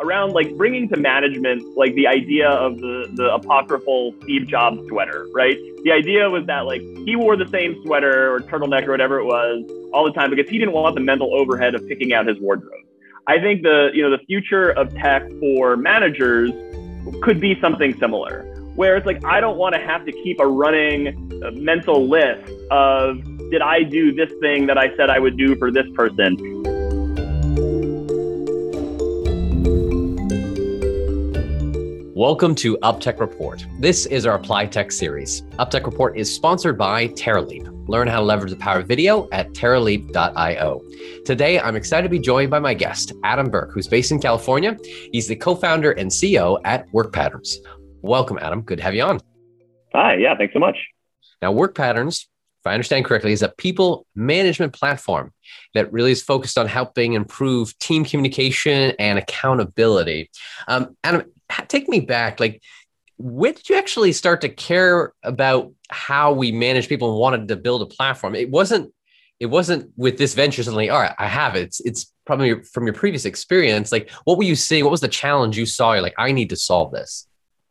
around 0.00 0.32
like 0.32 0.56
bringing 0.56 0.88
to 0.88 0.96
management 0.96 1.76
like 1.76 1.94
the 1.94 2.06
idea 2.06 2.48
of 2.48 2.78
the 2.78 3.10
the 3.14 3.34
apocryphal 3.34 4.14
Steve 4.22 4.46
Jobs 4.46 4.80
sweater, 4.88 5.26
right? 5.32 5.56
The 5.84 5.92
idea 5.92 6.28
was 6.30 6.46
that 6.46 6.66
like 6.66 6.80
he 6.80 7.16
wore 7.16 7.36
the 7.36 7.48
same 7.48 7.80
sweater 7.84 8.32
or 8.32 8.40
turtleneck 8.40 8.86
or 8.86 8.90
whatever 8.90 9.18
it 9.18 9.24
was 9.24 9.68
all 9.92 10.04
the 10.04 10.12
time 10.12 10.30
because 10.30 10.48
he 10.48 10.58
didn't 10.58 10.74
want 10.74 10.94
the 10.94 11.00
mental 11.00 11.34
overhead 11.34 11.74
of 11.74 11.86
picking 11.88 12.12
out 12.12 12.26
his 12.26 12.38
wardrobe. 12.40 12.84
I 13.26 13.38
think 13.38 13.62
the 13.62 13.90
you 13.92 14.02
know 14.02 14.10
the 14.10 14.24
future 14.24 14.70
of 14.70 14.94
tech 14.94 15.22
for 15.40 15.76
managers 15.76 16.50
could 17.22 17.40
be 17.40 17.58
something 17.60 17.98
similar, 17.98 18.44
where 18.74 18.96
it's 18.96 19.06
like 19.06 19.24
I 19.24 19.40
don't 19.40 19.58
want 19.58 19.74
to 19.74 19.80
have 19.80 20.04
to 20.06 20.12
keep 20.12 20.40
a 20.40 20.46
running 20.46 21.42
uh, 21.44 21.50
mental 21.52 22.08
list 22.08 22.50
of 22.70 23.22
did 23.50 23.62
I 23.62 23.82
do 23.82 24.12
this 24.12 24.30
thing 24.40 24.66
that 24.66 24.78
I 24.78 24.94
said 24.96 25.10
I 25.10 25.18
would 25.18 25.36
do 25.36 25.56
for 25.56 25.70
this 25.70 25.86
person 25.94 26.36
Welcome 32.18 32.56
to 32.56 32.76
UpTech 32.78 33.20
Report. 33.20 33.64
This 33.78 34.04
is 34.06 34.26
our 34.26 34.34
Apply 34.34 34.66
Tech 34.66 34.90
series. 34.90 35.42
UpTech 35.60 35.86
Report 35.86 36.18
is 36.18 36.34
sponsored 36.34 36.76
by 36.76 37.06
Terraleap. 37.10 37.88
Learn 37.88 38.08
how 38.08 38.18
to 38.18 38.24
leverage 38.24 38.50
the 38.50 38.56
power 38.56 38.80
of 38.80 38.88
video 38.88 39.28
at 39.30 39.50
terraleap.io. 39.52 40.82
Today, 41.24 41.60
I'm 41.60 41.76
excited 41.76 42.02
to 42.02 42.08
be 42.08 42.18
joined 42.18 42.50
by 42.50 42.58
my 42.58 42.74
guest, 42.74 43.12
Adam 43.22 43.48
Berke, 43.48 43.70
who's 43.70 43.86
based 43.86 44.10
in 44.10 44.18
California. 44.18 44.76
He's 45.12 45.28
the 45.28 45.36
co 45.36 45.54
founder 45.54 45.92
and 45.92 46.10
CEO 46.10 46.60
at 46.64 46.92
Work 46.92 47.12
Patterns. 47.12 47.56
Welcome, 48.02 48.40
Adam. 48.42 48.62
Good 48.62 48.78
to 48.78 48.82
have 48.82 48.96
you 48.96 49.04
on. 49.04 49.20
Hi, 49.94 50.16
yeah, 50.16 50.36
thanks 50.36 50.54
so 50.54 50.58
much. 50.58 50.76
Now, 51.40 51.52
Work 51.52 51.76
Patterns, 51.76 52.28
if 52.64 52.66
I 52.66 52.74
understand 52.74 53.04
correctly, 53.04 53.30
is 53.30 53.42
a 53.42 53.50
people 53.50 54.08
management 54.16 54.72
platform 54.72 55.32
that 55.74 55.92
really 55.92 56.10
is 56.10 56.20
focused 56.20 56.58
on 56.58 56.66
helping 56.66 57.12
improve 57.12 57.78
team 57.78 58.04
communication 58.04 58.92
and 58.98 59.20
accountability. 59.20 60.30
Um, 60.66 60.96
Adam, 61.04 61.22
take 61.68 61.88
me 61.88 62.00
back. 62.00 62.40
Like, 62.40 62.62
when 63.16 63.52
did 63.52 63.68
you 63.68 63.76
actually 63.76 64.12
start 64.12 64.40
to 64.42 64.48
care 64.48 65.12
about 65.22 65.72
how 65.90 66.32
we 66.32 66.52
manage 66.52 66.88
people 66.88 67.10
and 67.10 67.18
wanted 67.18 67.48
to 67.48 67.56
build 67.56 67.82
a 67.82 67.86
platform? 67.86 68.34
It 68.34 68.50
wasn't. 68.50 68.92
It 69.40 69.46
wasn't 69.46 69.92
with 69.96 70.18
this 70.18 70.34
venture 70.34 70.64
suddenly. 70.64 70.90
All 70.90 71.00
right, 71.00 71.14
I 71.16 71.28
have 71.28 71.54
it. 71.54 71.62
It's, 71.62 71.80
it's 71.80 72.12
probably 72.26 72.60
from 72.64 72.86
your 72.86 72.94
previous 72.94 73.24
experience. 73.24 73.92
Like, 73.92 74.10
what 74.24 74.36
were 74.36 74.42
you 74.42 74.56
seeing? 74.56 74.84
What 74.84 74.90
was 74.90 75.00
the 75.00 75.06
challenge 75.06 75.56
you 75.56 75.64
saw? 75.64 75.92
You're 75.92 76.02
like, 76.02 76.14
I 76.18 76.32
need 76.32 76.50
to 76.50 76.56
solve 76.56 76.90
this. 76.90 77.28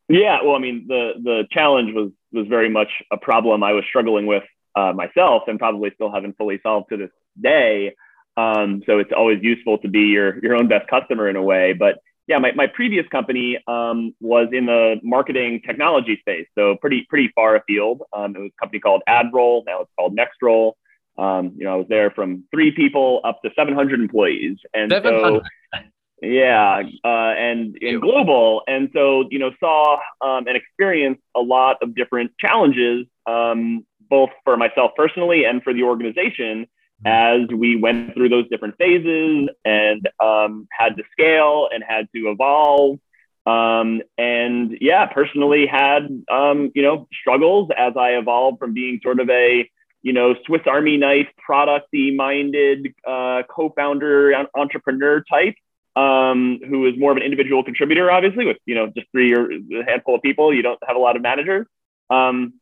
Yeah, 0.09 0.41
well, 0.43 0.55
I 0.55 0.59
mean, 0.59 0.85
the 0.87 1.11
the 1.21 1.43
challenge 1.51 1.93
was 1.93 2.11
was 2.31 2.47
very 2.47 2.69
much 2.69 2.87
a 3.11 3.17
problem 3.17 3.63
I 3.63 3.73
was 3.73 3.83
struggling 3.87 4.25
with 4.25 4.43
uh, 4.75 4.93
myself, 4.93 5.43
and 5.47 5.59
probably 5.59 5.91
still 5.95 6.11
haven't 6.11 6.37
fully 6.37 6.59
solved 6.63 6.89
to 6.89 6.97
this 6.97 7.11
day. 7.41 7.93
Um, 8.37 8.83
so 8.85 8.99
it's 8.99 9.11
always 9.11 9.39
useful 9.41 9.77
to 9.79 9.89
be 9.89 10.03
your 10.03 10.39
your 10.43 10.55
own 10.55 10.67
best 10.67 10.87
customer 10.89 11.27
in 11.27 11.35
a 11.35 11.43
way. 11.43 11.73
But 11.73 11.99
yeah, 12.27 12.39
my, 12.39 12.51
my 12.51 12.67
previous 12.67 13.07
company 13.07 13.57
um, 13.67 14.13
was 14.19 14.49
in 14.51 14.65
the 14.65 14.99
marketing 15.01 15.61
technology 15.65 16.17
space, 16.19 16.45
so 16.57 16.75
pretty 16.75 17.05
pretty 17.09 17.31
far 17.33 17.55
afield. 17.55 18.01
Um, 18.11 18.35
it 18.35 18.39
was 18.39 18.51
a 18.55 18.59
company 18.59 18.81
called 18.81 19.01
AdRoll, 19.07 19.63
now 19.65 19.81
it's 19.81 19.91
called 19.97 20.17
NextRoll. 20.17 20.73
Um, 21.17 21.53
you 21.57 21.63
know, 21.63 21.73
I 21.73 21.75
was 21.77 21.87
there 21.89 22.11
from 22.11 22.43
three 22.53 22.71
people 22.71 23.21
up 23.23 23.41
to 23.43 23.49
700 23.55 23.99
employees, 23.99 24.57
and 24.73 24.91
700. 24.91 25.41
so 25.73 25.79
yeah, 26.21 26.83
uh, 27.03 27.07
and 27.07 27.77
in 27.77 28.01
global, 28.01 28.61
and 28.67 28.89
so 28.93 29.25
you 29.31 29.39
know, 29.39 29.51
saw 29.59 29.99
um, 30.21 30.47
and 30.47 30.57
experienced 30.57 31.21
a 31.33 31.41
lot 31.41 31.77
of 31.81 31.95
different 31.95 32.31
challenges, 32.39 33.05
um, 33.25 33.85
both 34.09 34.31
for 34.43 34.57
myself 34.57 34.91
personally 34.97 35.45
and 35.45 35.63
for 35.63 35.73
the 35.73 35.83
organization 35.83 36.67
as 37.05 37.41
we 37.55 37.75
went 37.75 38.13
through 38.13 38.29
those 38.29 38.47
different 38.49 38.75
phases 38.77 39.49
and 39.63 40.09
um, 40.23 40.67
had 40.71 40.97
to 40.97 41.03
scale 41.11 41.69
and 41.71 41.83
had 41.87 42.07
to 42.15 42.29
evolve. 42.29 42.99
Um, 43.45 44.01
and 44.17 44.77
yeah, 44.81 45.05
personally 45.05 45.67
had, 45.67 46.07
um, 46.29 46.71
you 46.75 46.81
know, 46.81 47.07
struggles 47.21 47.69
as 47.77 47.93
I 47.95 48.11
evolved 48.17 48.59
from 48.59 48.73
being 48.73 48.99
sort 49.01 49.19
of 49.19 49.29
a, 49.29 49.69
you 50.01 50.13
know, 50.13 50.35
Swiss 50.45 50.61
Army 50.65 50.97
knife, 50.97 51.27
producty 51.47 52.15
minded 52.15 52.93
uh, 53.05 53.43
co 53.49 53.73
founder, 53.75 54.33
entrepreneur 54.55 55.23
type. 55.29 55.55
Um, 55.95 56.59
who 56.69 56.85
is 56.85 56.93
more 56.95 57.09
of 57.09 57.17
an 57.17 57.23
individual 57.23 57.63
contributor, 57.63 58.11
obviously, 58.11 58.45
with 58.45 58.57
you 58.67 58.75
know 58.75 58.85
just 58.95 59.07
three 59.11 59.33
or 59.33 59.49
a 59.49 59.83
handful 59.83 60.13
of 60.13 60.21
people. 60.21 60.53
You 60.53 60.61
don't 60.61 60.77
have 60.85 60.95
a 60.95 60.99
lot 60.99 61.15
of 61.15 61.23
managers. 61.23 61.65
Um, 62.11 62.53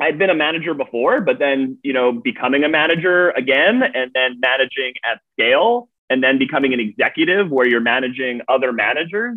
I'd 0.00 0.18
been 0.18 0.30
a 0.30 0.34
manager 0.34 0.74
before, 0.74 1.20
but 1.20 1.38
then, 1.38 1.78
you 1.82 1.92
know, 1.92 2.12
becoming 2.12 2.64
a 2.64 2.68
manager 2.68 3.30
again 3.30 3.82
and 3.82 4.10
then 4.12 4.40
managing 4.40 4.94
at 5.04 5.20
scale 5.32 5.88
and 6.10 6.22
then 6.22 6.38
becoming 6.38 6.72
an 6.74 6.80
executive 6.80 7.50
where 7.50 7.66
you're 7.66 7.80
managing 7.80 8.40
other 8.48 8.72
managers. 8.72 9.36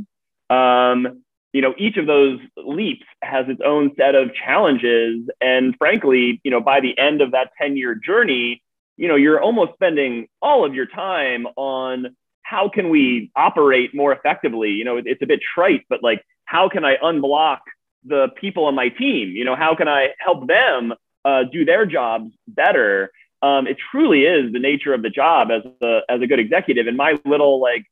Um, 0.49 1.23
you 1.53 1.61
know, 1.61 1.73
each 1.77 1.97
of 1.97 2.07
those 2.07 2.39
leaps 2.57 3.05
has 3.21 3.45
its 3.47 3.61
own 3.63 3.91
set 3.97 4.15
of 4.15 4.33
challenges. 4.33 5.27
And 5.41 5.75
frankly, 5.77 6.41
you 6.43 6.51
know, 6.51 6.61
by 6.61 6.79
the 6.81 6.97
end 6.97 7.21
of 7.21 7.31
that 7.31 7.51
10 7.61 7.77
year 7.77 7.95
journey, 7.95 8.61
you 8.97 9.07
know, 9.07 9.15
you're 9.15 9.39
almost 9.39 9.73
spending 9.73 10.27
all 10.41 10.65
of 10.65 10.73
your 10.73 10.87
time 10.87 11.45
on 11.55 12.15
how 12.41 12.69
can 12.69 12.89
we 12.89 13.31
operate 13.35 13.93
more 13.93 14.11
effectively? 14.11 14.71
You 14.71 14.85
know, 14.85 14.97
it's 15.03 15.21
a 15.21 15.25
bit 15.25 15.39
trite, 15.53 15.85
but 15.89 16.01
like, 16.01 16.23
how 16.45 16.69
can 16.69 16.83
I 16.83 16.95
unblock 16.97 17.59
the 18.05 18.27
people 18.39 18.65
on 18.65 18.75
my 18.75 18.89
team? 18.89 19.29
You 19.29 19.45
know, 19.45 19.55
how 19.55 19.75
can 19.75 19.87
I 19.87 20.09
help 20.19 20.47
them 20.47 20.93
uh, 21.25 21.43
do 21.51 21.65
their 21.65 21.85
jobs 21.85 22.31
better? 22.47 23.11
Um, 23.41 23.67
it 23.67 23.77
truly 23.91 24.23
is 24.23 24.51
the 24.51 24.59
nature 24.59 24.93
of 24.93 25.01
the 25.01 25.09
job 25.09 25.49
as 25.51 25.61
a 25.81 25.99
as 26.09 26.21
a 26.21 26.27
good 26.27 26.39
executive. 26.39 26.87
And 26.87 26.97
my 26.97 27.19
little 27.25 27.61
like, 27.61 27.85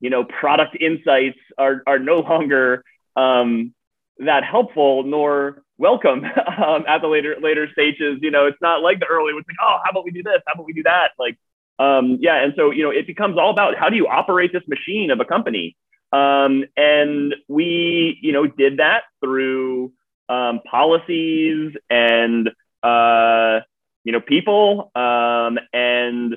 you 0.00 0.10
know, 0.10 0.24
product 0.24 0.76
insights 0.80 1.38
are 1.58 1.82
are 1.86 1.98
no 1.98 2.16
longer 2.28 2.84
um, 3.16 3.74
that 4.18 4.44
helpful 4.44 5.02
nor 5.02 5.62
welcome 5.78 6.24
um, 6.64 6.84
at 6.86 7.02
the 7.02 7.08
later 7.08 7.36
later 7.40 7.68
stages. 7.72 8.18
You 8.20 8.30
know, 8.30 8.46
it's 8.46 8.60
not 8.60 8.82
like 8.82 9.00
the 9.00 9.06
early. 9.06 9.32
It's 9.32 9.48
like, 9.48 9.56
oh, 9.62 9.78
how 9.84 9.90
about 9.90 10.04
we 10.04 10.10
do 10.10 10.22
this? 10.22 10.40
How 10.46 10.54
about 10.54 10.66
we 10.66 10.72
do 10.72 10.84
that? 10.84 11.10
Like, 11.18 11.36
um, 11.78 12.18
yeah. 12.20 12.42
And 12.42 12.54
so 12.56 12.70
you 12.70 12.82
know, 12.84 12.90
it 12.90 13.06
becomes 13.06 13.36
all 13.38 13.50
about 13.50 13.76
how 13.76 13.88
do 13.88 13.96
you 13.96 14.06
operate 14.06 14.52
this 14.52 14.66
machine 14.68 15.10
of 15.10 15.20
a 15.20 15.24
company. 15.24 15.76
Um, 16.12 16.64
and 16.76 17.34
we, 17.48 18.18
you 18.20 18.32
know, 18.32 18.46
did 18.46 18.78
that 18.78 19.04
through 19.20 19.92
um, 20.28 20.60
policies 20.70 21.72
and, 21.88 22.50
uh, 22.82 23.60
you 24.04 24.12
know, 24.12 24.20
people 24.20 24.90
um, 24.94 25.58
and 25.72 26.36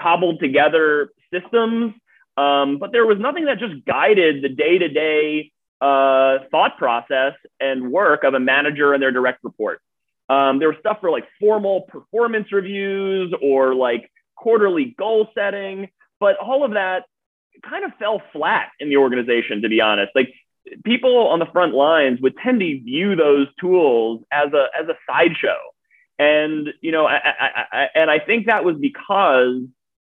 cobbled 0.00 0.40
together 0.40 1.10
systems. 1.32 1.94
Um, 2.36 2.78
but 2.78 2.92
there 2.92 3.04
was 3.04 3.18
nothing 3.18 3.46
that 3.46 3.58
just 3.58 3.84
guided 3.84 4.42
the 4.42 4.48
day 4.48 4.78
to 4.78 4.88
day 4.88 5.52
thought 5.80 6.76
process 6.78 7.34
and 7.60 7.90
work 7.90 8.24
of 8.24 8.34
a 8.34 8.40
manager 8.40 8.94
and 8.94 9.02
their 9.02 9.12
direct 9.12 9.44
report. 9.44 9.80
Um, 10.28 10.58
there 10.58 10.68
was 10.68 10.76
stuff 10.80 10.98
for 11.00 11.10
like 11.10 11.24
formal 11.40 11.82
performance 11.82 12.52
reviews 12.52 13.34
or 13.42 13.74
like 13.74 14.10
quarterly 14.36 14.94
goal 14.98 15.28
setting, 15.34 15.88
but 16.20 16.36
all 16.36 16.64
of 16.64 16.72
that 16.72 17.04
kind 17.62 17.84
of 17.84 17.92
fell 17.98 18.22
flat 18.32 18.70
in 18.80 18.88
the 18.88 18.96
organization, 18.96 19.62
to 19.62 19.68
be 19.68 19.80
honest. 19.80 20.12
Like 20.14 20.32
people 20.84 21.28
on 21.28 21.38
the 21.38 21.46
front 21.46 21.74
lines 21.74 22.20
would 22.20 22.36
tend 22.38 22.60
to 22.60 22.80
view 22.80 23.16
those 23.16 23.46
tools 23.60 24.22
as 24.32 24.52
a 24.52 24.66
as 24.78 24.88
a 24.88 24.94
sideshow, 25.08 25.56
and 26.18 26.68
you 26.80 26.92
know, 26.92 27.06
I, 27.06 27.16
I, 27.16 27.64
I, 27.72 27.88
and 27.94 28.10
I 28.10 28.18
think 28.18 28.46
that 28.46 28.64
was 28.64 28.76
because 28.76 29.62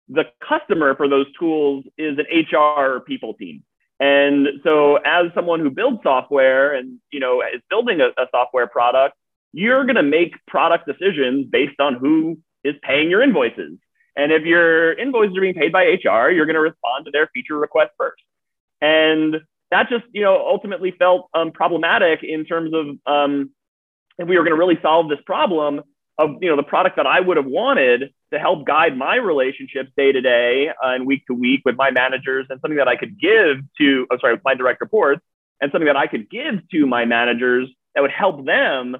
the 0.08 0.24
customer 0.46 0.96
for 0.96 1.08
those 1.08 1.26
tools 1.38 1.84
is 1.96 2.18
an 2.18 2.26
HR 2.28 3.00
people 3.00 3.34
team. 3.34 3.62
And 4.00 4.48
so, 4.64 4.96
as 4.96 5.26
someone 5.34 5.60
who 5.60 5.70
builds 5.70 6.02
software 6.02 6.74
and 6.74 6.98
you 7.12 7.20
know 7.20 7.42
is 7.42 7.60
building 7.68 8.00
a, 8.00 8.08
a 8.20 8.26
software 8.30 8.66
product, 8.66 9.14
you're 9.52 9.84
going 9.84 9.96
to 9.96 10.02
make 10.02 10.34
product 10.46 10.86
decisions 10.86 11.46
based 11.50 11.78
on 11.80 11.94
who 11.94 12.38
is 12.64 12.74
paying 12.82 13.10
your 13.10 13.22
invoices. 13.22 13.78
And 14.16 14.32
if 14.32 14.43
your 14.43 14.93
invoices 14.93 15.37
are 15.37 15.41
being 15.41 15.54
paid 15.54 15.72
by 15.72 15.84
HR, 15.84 16.31
you're 16.31 16.47
going 16.47 16.54
to 16.54 16.60
respond 16.60 17.04
to 17.06 17.10
their 17.10 17.28
feature 17.32 17.56
request 17.56 17.93
first. 17.97 18.22
And 18.81 19.37
that 19.71 19.89
just, 19.89 20.04
you 20.12 20.22
know, 20.22 20.36
ultimately 20.36 20.92
felt 20.98 21.28
um, 21.34 21.53
problematic 21.53 22.22
in 22.22 22.45
terms 22.45 22.72
of 22.74 22.86
um, 23.07 23.51
if 24.18 24.28
we 24.28 24.36
were 24.36 24.45
going 24.45 24.54
to 24.54 24.59
really 24.59 24.78
solve 24.83 25.09
this 25.09 25.21
problem 25.24 25.83
of, 26.18 26.36
you 26.42 26.48
know, 26.51 26.57
the 26.57 26.62
product 26.62 26.97
that 26.97 27.07
I 27.07 27.21
would 27.21 27.36
have 27.36 27.47
wanted 27.47 28.12
to 28.33 28.39
help 28.39 28.66
guide 28.66 28.97
my 28.97 29.16
relationships 29.16 29.91
day 29.97 30.13
to 30.13 30.21
day 30.21 30.71
and 30.83 31.06
week 31.06 31.27
to 31.27 31.34
week 31.34 31.63
with 31.65 31.77
my 31.77 31.91
managers 31.91 32.47
and 32.51 32.60
something 32.60 32.77
that 32.78 32.89
I 32.89 32.97
could 32.97 33.18
give 33.18 33.59
to, 33.78 34.06
I'm 34.10 34.18
sorry, 34.21 34.34
with 34.34 34.45
my 34.45 34.54
direct 34.54 34.80
reports 34.80 35.22
and 35.60 35.71
something 35.72 35.86
that 35.86 35.97
I 35.97 36.06
could 36.06 36.28
give 36.30 36.68
to 36.72 36.86
my 36.86 37.04
managers 37.04 37.68
that 37.95 38.01
would 38.03 38.10
help 38.10 38.45
them 38.45 38.97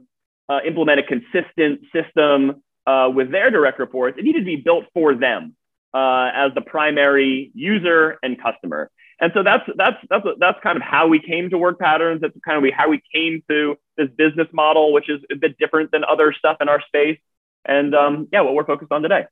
uh, 0.49 0.61
implement 0.67 1.01
a 1.01 1.03
consistent 1.03 1.81
system 1.93 2.63
uh, 2.91 3.11
with 3.11 3.31
their 3.31 3.51
direct 3.51 3.79
reports, 3.79 4.19
it 4.19 4.25
needed 4.25 4.41
to 4.41 4.45
be 4.45 4.57
built 4.57 4.85
for 4.95 5.15
them 5.15 5.55
uh, 5.95 6.31
as 6.35 6.53
the 6.55 6.61
primary 6.61 7.51
user 7.55 8.19
and 8.23 8.41
customer. 8.43 8.91
And 9.21 9.33
so 9.35 9.43
that's 9.43 9.65
that's 9.77 9.99
that's 10.09 10.25
that's 10.39 10.59
kind 10.63 10.77
of 10.77 10.83
how 10.83 11.07
we 11.07 11.21
came 11.21 11.51
to 11.51 11.59
work 11.59 11.79
patterns. 11.79 12.23
That's 12.23 12.35
kind 12.43 12.65
of 12.65 12.73
how 12.73 12.89
we 12.89 13.03
came 13.15 13.43
to 13.51 13.77
this 13.99 14.09
business 14.17 14.49
model, 14.53 14.95
which 14.95 15.11
is 15.11 15.21
a 15.31 15.37
bit 15.37 15.59
different 15.59 15.91
than 15.93 16.05
other 16.05 16.33
stuff 16.33 16.57
in 16.61 16.71
our 16.71 16.81
space. 16.87 17.19
And 17.67 17.95
um, 17.95 18.29
yeah, 18.33 18.41
what 18.41 18.55
we're 18.55 18.65
focused 18.65 18.93
on 18.93 19.03
today. 19.03 19.27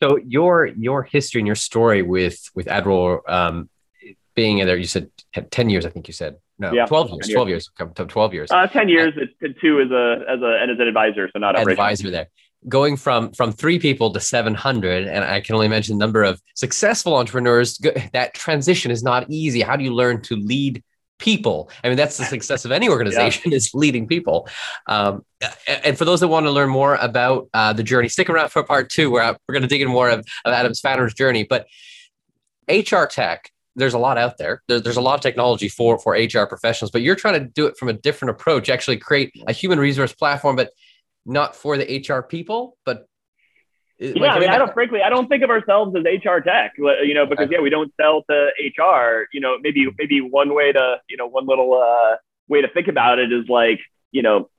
So 0.00 0.18
your 0.18 0.66
your 0.66 1.02
history 1.02 1.40
and 1.40 1.48
your 1.48 1.56
story 1.56 2.02
with 2.02 2.48
with 2.54 2.66
AdRoll 2.66 3.28
um, 3.28 3.68
being 4.38 4.58
in 4.58 4.68
there, 4.68 4.76
you 4.76 4.86
said 4.86 5.10
10 5.50 5.68
years, 5.68 5.84
I 5.84 5.90
think 5.90 6.06
you 6.06 6.14
said. 6.14 6.36
No, 6.60 6.72
yeah, 6.72 6.86
12 6.86 7.10
years, 7.10 7.28
12 7.28 7.48
years, 7.48 7.70
12 7.76 8.34
years. 8.34 8.50
Uh, 8.52 8.68
10 8.68 8.88
years, 8.88 9.12
and, 9.40 9.54
two 9.60 9.80
as 9.80 9.90
a, 9.90 10.24
as 10.28 10.40
a, 10.40 10.62
and 10.62 10.70
as 10.70 10.78
an 10.78 10.86
advisor. 10.86 11.28
So 11.32 11.40
not 11.40 11.58
a 11.58 11.62
advisor 11.62 12.10
there. 12.10 12.28
Going 12.68 12.96
from, 12.96 13.32
from 13.32 13.52
three 13.52 13.78
people 13.78 14.12
to 14.12 14.20
700. 14.20 15.06
And 15.06 15.24
I 15.24 15.40
can 15.40 15.54
only 15.54 15.68
mention 15.68 15.96
the 15.96 16.04
number 16.04 16.24
of 16.24 16.40
successful 16.54 17.14
entrepreneurs. 17.14 17.78
That 18.12 18.34
transition 18.34 18.90
is 18.90 19.02
not 19.02 19.26
easy. 19.30 19.60
How 19.60 19.76
do 19.76 19.84
you 19.84 19.94
learn 19.94 20.22
to 20.22 20.36
lead 20.36 20.82
people. 21.18 21.70
I 21.82 21.88
mean, 21.88 21.96
that's 21.96 22.16
the 22.16 22.24
success 22.36 22.64
of 22.64 22.72
any 22.72 22.88
organization 22.88 23.50
yeah. 23.50 23.56
is 23.56 23.70
leading 23.74 24.06
people. 24.06 24.48
Um, 24.86 25.24
and 25.66 25.98
for 25.98 26.04
those 26.04 26.20
that 26.20 26.28
want 26.28 26.46
to 26.46 26.50
learn 26.50 26.68
more 26.68 26.94
about 26.96 27.48
uh, 27.54 27.72
the 27.72 27.82
journey, 27.82 28.08
stick 28.08 28.30
around 28.30 28.50
for 28.50 28.62
part 28.62 28.90
two, 28.90 29.10
where 29.10 29.36
we're 29.46 29.52
going 29.52 29.62
to 29.62 29.68
dig 29.68 29.82
in 29.82 29.88
more 29.88 30.08
of, 30.08 30.20
of 30.44 30.52
Adam's 30.52 30.80
founder's 30.80 31.14
journey. 31.14 31.44
But 31.44 31.66
HR 32.68 33.04
tech, 33.04 33.50
there's 33.76 33.94
a 33.94 33.98
lot 33.98 34.18
out 34.18 34.38
there. 34.38 34.62
there. 34.68 34.80
There's 34.80 34.96
a 34.96 35.00
lot 35.00 35.14
of 35.14 35.20
technology 35.20 35.68
for 35.68 35.98
for 35.98 36.12
HR 36.12 36.46
professionals, 36.46 36.90
but 36.90 37.02
you're 37.02 37.14
trying 37.14 37.34
to 37.34 37.48
do 37.48 37.66
it 37.66 37.76
from 37.76 37.88
a 37.88 37.92
different 37.92 38.30
approach. 38.30 38.68
Actually, 38.68 38.98
create 38.98 39.32
a 39.46 39.52
human 39.52 39.78
resource 39.78 40.12
platform, 40.12 40.56
but 40.56 40.70
not 41.24 41.54
for 41.56 41.76
the 41.76 42.04
HR 42.06 42.22
people, 42.22 42.76
but 42.84 43.08
yeah, 43.98 44.32
I 44.32 44.38
mean, 44.38 44.48
I 44.48 44.58
don't 44.58 44.72
frankly, 44.72 45.00
I 45.04 45.10
don't 45.10 45.28
think 45.28 45.42
of 45.42 45.50
ourselves 45.50 45.94
as 45.96 46.04
HR 46.04 46.38
tech, 46.38 46.74
you 46.78 47.14
know, 47.14 47.26
because 47.26 47.48
yeah, 47.50 47.60
we 47.60 47.68
don't 47.68 47.92
sell 48.00 48.22
to 48.30 48.50
HR. 48.60 49.26
You 49.32 49.40
know, 49.40 49.56
maybe 49.60 49.88
maybe 49.98 50.20
one 50.20 50.54
way 50.54 50.70
to, 50.70 50.96
you 51.08 51.16
know, 51.16 51.26
one 51.26 51.46
little 51.46 51.74
uh, 51.74 52.16
way 52.48 52.62
to 52.62 52.68
think 52.68 52.86
about 52.86 53.18
it 53.18 53.32
is 53.32 53.48
like, 53.48 53.80
you 54.12 54.22
know, 54.22 54.50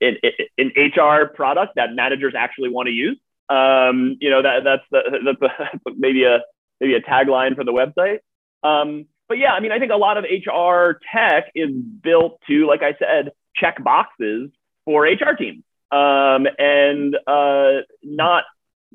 an 0.00 0.72
HR 0.74 1.26
product 1.26 1.74
that 1.76 1.94
managers 1.94 2.32
actually 2.36 2.70
want 2.70 2.86
to 2.86 2.92
use. 2.92 3.18
Um, 3.50 4.16
you 4.20 4.30
know, 4.30 4.40
that 4.40 4.64
that's 4.64 4.84
the, 4.90 5.02
that's 5.24 5.42
a, 5.86 5.90
maybe 5.98 6.24
a 6.24 6.38
maybe 6.80 6.94
a 6.94 7.02
tagline 7.02 7.56
for 7.56 7.64
the 7.64 7.72
website. 7.72 8.20
Um, 8.66 9.04
but 9.28 9.36
yeah, 9.36 9.52
I 9.52 9.60
mean, 9.60 9.72
I 9.72 9.78
think 9.78 9.92
a 9.92 9.96
lot 9.96 10.16
of 10.16 10.24
HR 10.24 10.98
tech 11.14 11.50
is 11.54 11.70
built 11.70 12.40
to, 12.48 12.66
like 12.66 12.82
I 12.82 12.94
said, 12.98 13.32
check 13.54 13.82
boxes 13.84 14.50
for 14.86 15.02
HR 15.04 15.34
teams 15.38 15.64
um, 15.94 16.46
and 16.58 17.16
uh, 17.26 17.82
not 18.02 18.44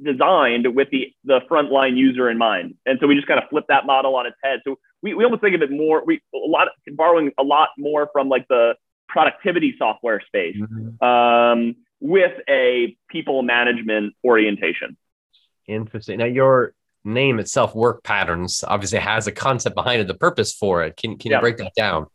designed 0.02 0.66
with 0.76 0.90
the 0.92 1.14
the 1.24 1.40
frontline 1.50 1.96
user 1.98 2.30
in 2.30 2.38
mind. 2.38 2.76
And 2.86 2.98
so 3.00 3.08
we 3.08 3.16
just 3.16 3.28
kind 3.28 3.42
of 3.42 3.50
flip 3.50 3.66
that 3.70 3.86
model 3.86 4.16
on 4.16 4.26
its 4.26 4.38
head. 4.44 4.60
So 4.66 4.78
we, 5.02 5.14
we 5.14 5.24
almost 5.24 5.42
think 5.42 5.56
of 5.56 5.62
it 5.62 5.72
more 5.72 6.04
we 6.06 6.22
a 6.34 6.38
lot 6.38 6.68
of, 6.68 6.98
borrowing 6.98 7.32
a 7.38 7.44
lot 7.44 7.70
more 7.78 8.10
from 8.12 8.30
like 8.30 8.48
the 8.48 8.76
productivity 9.08 9.76
software 9.78 10.22
space 10.26 10.58
mm-hmm. 10.58 11.04
um, 11.04 11.76
with 12.00 12.34
a 12.50 12.96
people 13.10 13.42
management 13.42 14.14
orientation. 14.24 14.98
Interesting. 15.68 16.20
Now 16.20 16.26
your 16.26 16.74
name 17.04 17.40
itself, 17.40 17.76
work 17.76 18.04
patterns, 18.04 18.64
obviously 18.68 19.00
has 19.00 19.28
a 19.28 19.32
concept 19.32 19.76
behind 19.76 20.02
it, 20.02 20.08
the 20.08 20.14
purpose 20.16 20.54
for 20.54 20.84
it. 20.84 20.98
Can 20.98 21.18
can 21.18 21.32
you 21.32 21.40
break 21.40 21.58
that 21.58 21.74
down? 21.76 22.08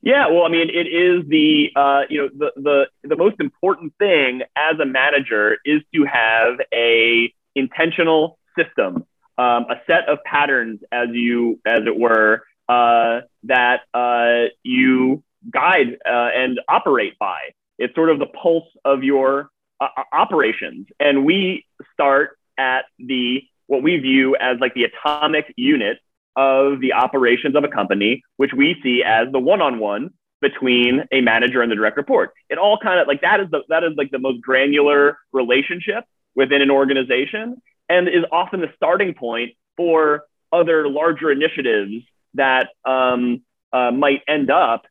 Yeah, 0.00 0.28
well, 0.28 0.44
I 0.44 0.48
mean, 0.48 0.70
it 0.70 0.86
is 0.86 1.28
the 1.28 1.70
uh, 1.74 2.02
you 2.08 2.22
know 2.22 2.28
the 2.36 2.52
the 2.60 3.08
the 3.08 3.16
most 3.16 3.36
important 3.40 3.94
thing 3.98 4.42
as 4.56 4.78
a 4.80 4.86
manager 4.86 5.58
is 5.64 5.82
to 5.94 6.04
have 6.04 6.60
a 6.72 7.32
intentional 7.56 8.38
system, 8.56 9.04
um, 9.38 9.66
a 9.68 9.80
set 9.86 10.08
of 10.08 10.18
patterns, 10.24 10.80
as 10.92 11.08
you 11.12 11.60
as 11.66 11.80
it 11.86 11.98
were, 11.98 12.42
uh, 12.68 13.22
that 13.44 13.80
uh, 13.92 14.50
you 14.62 15.22
guide 15.50 15.98
uh, 16.06 16.28
and 16.34 16.60
operate 16.68 17.18
by. 17.18 17.38
It's 17.78 17.94
sort 17.94 18.10
of 18.10 18.18
the 18.20 18.26
pulse 18.26 18.68
of 18.84 19.02
your 19.02 19.50
uh, 19.80 19.88
operations, 20.12 20.86
and 21.00 21.24
we 21.24 21.64
start 21.92 22.38
at 22.56 22.84
the 22.98 23.42
what 23.66 23.82
we 23.82 23.96
view 23.98 24.36
as 24.36 24.58
like 24.60 24.74
the 24.74 24.84
atomic 24.84 25.52
unit 25.56 25.98
of 26.38 26.80
the 26.80 26.92
operations 26.92 27.56
of 27.56 27.64
a 27.64 27.68
company, 27.68 28.22
which 28.36 28.52
we 28.56 28.76
see 28.80 29.02
as 29.04 29.26
the 29.32 29.40
one-on-one 29.40 30.10
between 30.40 31.04
a 31.10 31.20
manager 31.20 31.62
and 31.62 31.70
the 31.70 31.74
direct 31.74 31.96
report. 31.96 32.32
It 32.48 32.58
all 32.58 32.78
kind 32.78 33.00
of 33.00 33.08
like 33.08 33.22
that 33.22 33.40
is 33.40 33.50
the 33.50 33.62
that 33.70 33.82
is 33.82 33.94
like 33.96 34.12
the 34.12 34.20
most 34.20 34.40
granular 34.40 35.18
relationship 35.32 36.04
within 36.36 36.62
an 36.62 36.70
organization 36.70 37.60
and 37.88 38.06
is 38.06 38.22
often 38.30 38.60
the 38.60 38.70
starting 38.76 39.14
point 39.14 39.54
for 39.76 40.22
other 40.52 40.88
larger 40.88 41.32
initiatives 41.32 42.04
that 42.34 42.68
um, 42.84 43.42
uh, 43.72 43.90
might 43.90 44.22
end 44.28 44.48
up 44.48 44.86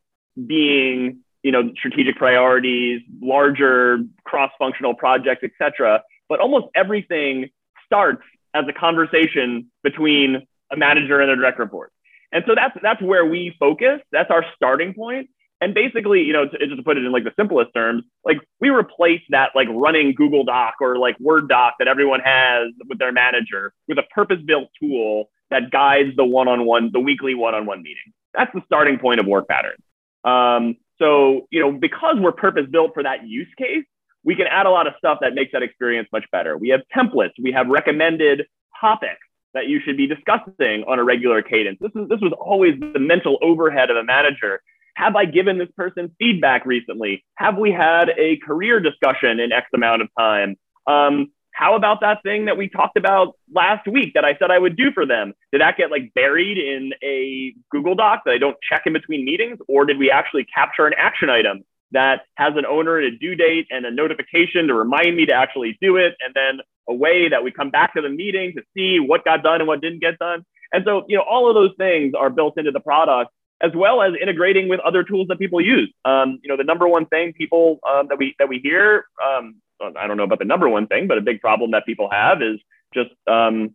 being 0.46 1.20
you 1.42 1.50
know 1.50 1.72
strategic 1.78 2.16
priorities 2.16 3.00
larger 3.22 4.00
cross-functional 4.24 4.94
projects 4.94 5.42
etc 5.42 6.02
but 6.28 6.40
almost 6.40 6.66
everything 6.74 7.48
starts 7.86 8.22
as 8.54 8.64
a 8.68 8.72
conversation 8.72 9.70
between 9.82 10.46
a 10.70 10.76
manager 10.76 11.20
and 11.20 11.30
a 11.30 11.36
direct 11.36 11.58
report. 11.58 11.92
And 12.32 12.44
so 12.46 12.54
that's 12.54 12.76
that's 12.82 13.02
where 13.02 13.24
we 13.24 13.56
focus. 13.58 14.00
That's 14.12 14.30
our 14.30 14.44
starting 14.54 14.94
point. 14.94 15.30
And 15.60 15.74
basically, 15.74 16.22
you 16.22 16.32
know, 16.32 16.46
to, 16.46 16.58
just 16.58 16.76
to 16.76 16.82
put 16.82 16.96
it 16.96 17.04
in 17.04 17.10
like 17.10 17.24
the 17.24 17.32
simplest 17.36 17.74
terms, 17.74 18.04
like 18.24 18.38
we 18.60 18.68
replace 18.68 19.22
that 19.30 19.50
like 19.56 19.66
running 19.70 20.14
Google 20.14 20.44
Doc 20.44 20.74
or 20.80 20.98
like 20.98 21.18
Word 21.18 21.48
doc 21.48 21.74
that 21.78 21.88
everyone 21.88 22.20
has 22.20 22.68
with 22.88 22.98
their 22.98 23.12
manager 23.12 23.72
with 23.88 23.98
a 23.98 24.04
purpose-built 24.14 24.68
tool 24.80 25.30
that 25.50 25.70
guides 25.70 26.14
the 26.16 26.24
one-on-one, 26.24 26.90
the 26.92 27.00
weekly 27.00 27.34
one-on-one 27.34 27.82
meeting. 27.82 28.12
That's 28.34 28.52
the 28.54 28.60
starting 28.66 28.98
point 28.98 29.18
of 29.18 29.26
work 29.26 29.48
patterns. 29.48 29.82
Um, 30.22 30.76
so, 30.98 31.48
you 31.50 31.60
know, 31.60 31.72
because 31.72 32.16
we're 32.18 32.32
purpose-built 32.32 32.92
for 32.94 33.02
that 33.02 33.26
use 33.26 33.48
case, 33.56 33.84
we 34.24 34.36
can 34.36 34.46
add 34.46 34.66
a 34.66 34.70
lot 34.70 34.86
of 34.86 34.92
stuff 34.98 35.18
that 35.22 35.34
makes 35.34 35.52
that 35.52 35.62
experience 35.62 36.08
much 36.12 36.24
better. 36.30 36.56
We 36.56 36.68
have 36.68 36.82
templates, 36.94 37.32
we 37.42 37.50
have 37.52 37.66
recommended 37.68 38.46
topics 38.80 39.26
that 39.54 39.66
you 39.66 39.80
should 39.84 39.96
be 39.96 40.06
discussing 40.06 40.84
on 40.86 40.98
a 40.98 41.04
regular 41.04 41.42
cadence. 41.42 41.78
This 41.80 41.92
is 41.94 42.08
this 42.08 42.20
was 42.20 42.32
always 42.38 42.74
the 42.78 42.98
mental 42.98 43.38
overhead 43.42 43.90
of 43.90 43.96
a 43.96 44.04
manager. 44.04 44.60
Have 44.94 45.14
I 45.16 45.26
given 45.26 45.58
this 45.58 45.68
person 45.76 46.14
feedback 46.18 46.66
recently? 46.66 47.24
Have 47.36 47.56
we 47.56 47.70
had 47.70 48.10
a 48.18 48.36
career 48.38 48.80
discussion 48.80 49.38
in 49.40 49.52
X 49.52 49.68
amount 49.72 50.02
of 50.02 50.08
time? 50.18 50.56
Um, 50.86 51.32
how 51.52 51.74
about 51.74 52.00
that 52.02 52.22
thing 52.22 52.44
that 52.44 52.56
we 52.56 52.68
talked 52.68 52.96
about 52.96 53.34
last 53.52 53.86
week 53.88 54.14
that 54.14 54.24
I 54.24 54.36
said 54.38 54.50
I 54.50 54.58
would 54.58 54.76
do 54.76 54.92
for 54.92 55.06
them? 55.06 55.34
Did 55.50 55.60
that 55.60 55.76
get 55.76 55.90
like 55.90 56.14
buried 56.14 56.56
in 56.56 56.92
a 57.02 57.52
Google 57.70 57.96
Doc 57.96 58.22
that 58.24 58.32
I 58.32 58.38
don't 58.38 58.56
check 58.68 58.82
in 58.86 58.92
between 58.92 59.24
meetings? 59.24 59.58
Or 59.66 59.84
did 59.84 59.98
we 59.98 60.10
actually 60.10 60.44
capture 60.44 60.86
an 60.86 60.92
action 60.96 61.30
item 61.30 61.64
that 61.92 62.22
has 62.36 62.54
an 62.56 62.66
owner 62.66 62.98
and 62.98 63.14
a 63.14 63.18
due 63.18 63.34
date 63.34 63.66
and 63.70 63.84
a 63.86 63.90
notification 63.90 64.66
to 64.68 64.74
remind 64.74 65.16
me 65.16 65.26
to 65.26 65.34
actually 65.34 65.78
do 65.80 65.96
it? 65.96 66.14
And 66.20 66.34
then 66.34 66.60
a 66.88 66.94
way 66.94 67.28
that 67.28 67.42
we 67.42 67.50
come 67.50 67.70
back 67.70 67.94
to 67.94 68.00
the 68.00 68.08
meeting 68.08 68.54
to 68.56 68.62
see 68.74 68.98
what 68.98 69.24
got 69.24 69.42
done 69.42 69.60
and 69.60 69.68
what 69.68 69.80
didn't 69.80 70.00
get 70.00 70.18
done. 70.18 70.44
And 70.72 70.84
so, 70.84 71.04
you 71.08 71.16
know, 71.16 71.24
all 71.28 71.48
of 71.48 71.54
those 71.54 71.72
things 71.78 72.14
are 72.18 72.30
built 72.30 72.58
into 72.58 72.70
the 72.70 72.80
product 72.80 73.30
as 73.60 73.72
well 73.74 74.02
as 74.02 74.12
integrating 74.20 74.68
with 74.68 74.80
other 74.80 75.02
tools 75.02 75.26
that 75.28 75.38
people 75.38 75.60
use. 75.60 75.92
Um, 76.04 76.38
you 76.42 76.48
know, 76.48 76.56
the 76.56 76.64
number 76.64 76.86
one 76.86 77.06
thing 77.06 77.32
people 77.32 77.80
um, 77.88 78.08
that 78.08 78.18
we 78.18 78.34
that 78.38 78.48
we 78.48 78.58
hear, 78.58 79.06
um, 79.22 79.56
I 79.80 80.06
don't 80.06 80.16
know 80.16 80.24
about 80.24 80.38
the 80.38 80.44
number 80.44 80.68
one 80.68 80.86
thing, 80.86 81.08
but 81.08 81.18
a 81.18 81.20
big 81.20 81.40
problem 81.40 81.72
that 81.72 81.86
people 81.86 82.08
have 82.10 82.42
is 82.42 82.58
just 82.94 83.10
um, 83.26 83.74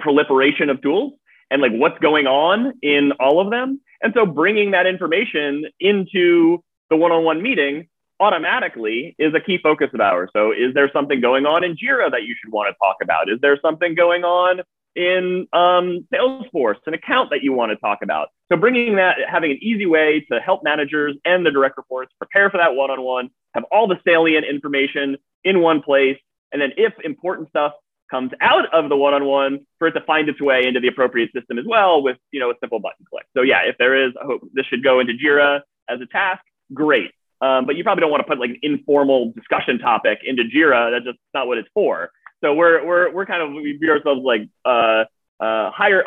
proliferation 0.00 0.70
of 0.70 0.82
tools 0.82 1.14
and 1.50 1.62
like 1.62 1.72
what's 1.72 1.98
going 2.00 2.26
on 2.26 2.74
in 2.82 3.12
all 3.20 3.40
of 3.40 3.50
them. 3.50 3.80
And 4.02 4.12
so, 4.14 4.26
bringing 4.26 4.72
that 4.72 4.86
information 4.86 5.64
into 5.80 6.62
the 6.90 6.96
one-on-one 6.96 7.42
meeting 7.42 7.88
automatically 8.20 9.14
is 9.18 9.34
a 9.34 9.40
key 9.40 9.58
focus 9.62 9.88
of 9.92 10.00
ours. 10.00 10.30
So, 10.34 10.52
is 10.52 10.74
there 10.74 10.90
something 10.92 11.20
going 11.20 11.46
on 11.46 11.64
in 11.64 11.72
Jira 11.72 12.10
that 12.10 12.22
you 12.24 12.34
should 12.40 12.52
want 12.52 12.72
to 12.72 12.78
talk 12.78 12.96
about? 13.02 13.30
Is 13.30 13.38
there 13.40 13.58
something 13.60 13.94
going 13.94 14.24
on 14.24 14.60
in 14.94 15.46
um, 15.52 16.06
Salesforce, 16.12 16.76
an 16.86 16.94
account 16.94 17.30
that 17.30 17.42
you 17.42 17.52
want 17.52 17.70
to 17.70 17.76
talk 17.76 17.98
about? 18.02 18.28
So, 18.50 18.56
bringing 18.56 18.96
that, 18.96 19.16
having 19.28 19.50
an 19.50 19.58
easy 19.60 19.86
way 19.86 20.24
to 20.32 20.40
help 20.40 20.62
managers 20.64 21.16
and 21.24 21.44
the 21.44 21.50
direct 21.50 21.76
reports 21.76 22.12
prepare 22.18 22.50
for 22.50 22.58
that 22.58 22.74
one 22.74 22.90
on 22.90 23.02
one, 23.02 23.30
have 23.54 23.64
all 23.70 23.86
the 23.86 23.98
salient 24.06 24.46
information 24.46 25.16
in 25.44 25.60
one 25.60 25.82
place. 25.82 26.18
And 26.52 26.62
then, 26.62 26.70
if 26.76 26.92
important 27.04 27.48
stuff 27.48 27.72
comes 28.10 28.30
out 28.40 28.72
of 28.72 28.88
the 28.88 28.96
one 28.96 29.14
on 29.14 29.24
one, 29.24 29.66
for 29.78 29.88
it 29.88 29.92
to 29.92 30.00
find 30.02 30.28
its 30.28 30.40
way 30.40 30.64
into 30.64 30.78
the 30.78 30.86
appropriate 30.86 31.32
system 31.32 31.58
as 31.58 31.64
well 31.66 32.02
with 32.02 32.16
you 32.30 32.40
know 32.40 32.50
a 32.50 32.54
simple 32.60 32.80
button 32.80 33.04
click. 33.10 33.26
So, 33.36 33.42
yeah, 33.42 33.60
if 33.66 33.76
there 33.78 34.06
is, 34.06 34.14
I 34.20 34.24
hope 34.24 34.40
this 34.54 34.64
should 34.66 34.82
go 34.82 35.00
into 35.00 35.12
Jira 35.12 35.60
as 35.88 36.00
a 36.00 36.06
task. 36.06 36.42
Great. 36.72 37.10
Um, 37.40 37.66
but 37.66 37.76
you 37.76 37.84
probably 37.84 38.00
don't 38.00 38.10
want 38.10 38.22
to 38.22 38.26
put 38.26 38.38
like 38.38 38.50
an 38.50 38.58
informal 38.62 39.32
discussion 39.32 39.78
topic 39.78 40.20
into 40.24 40.44
Jira. 40.44 40.90
That's 40.90 41.04
just 41.04 41.18
not 41.34 41.46
what 41.46 41.58
it's 41.58 41.68
for. 41.74 42.10
So 42.42 42.54
we're 42.54 42.84
we're 42.84 43.12
we're 43.12 43.26
kind 43.26 43.42
of 43.42 43.50
we 43.52 43.72
view 43.76 43.90
ourselves 43.90 44.22
like 44.24 44.48
uh, 44.64 45.04
uh, 45.40 45.70
higher 45.70 46.02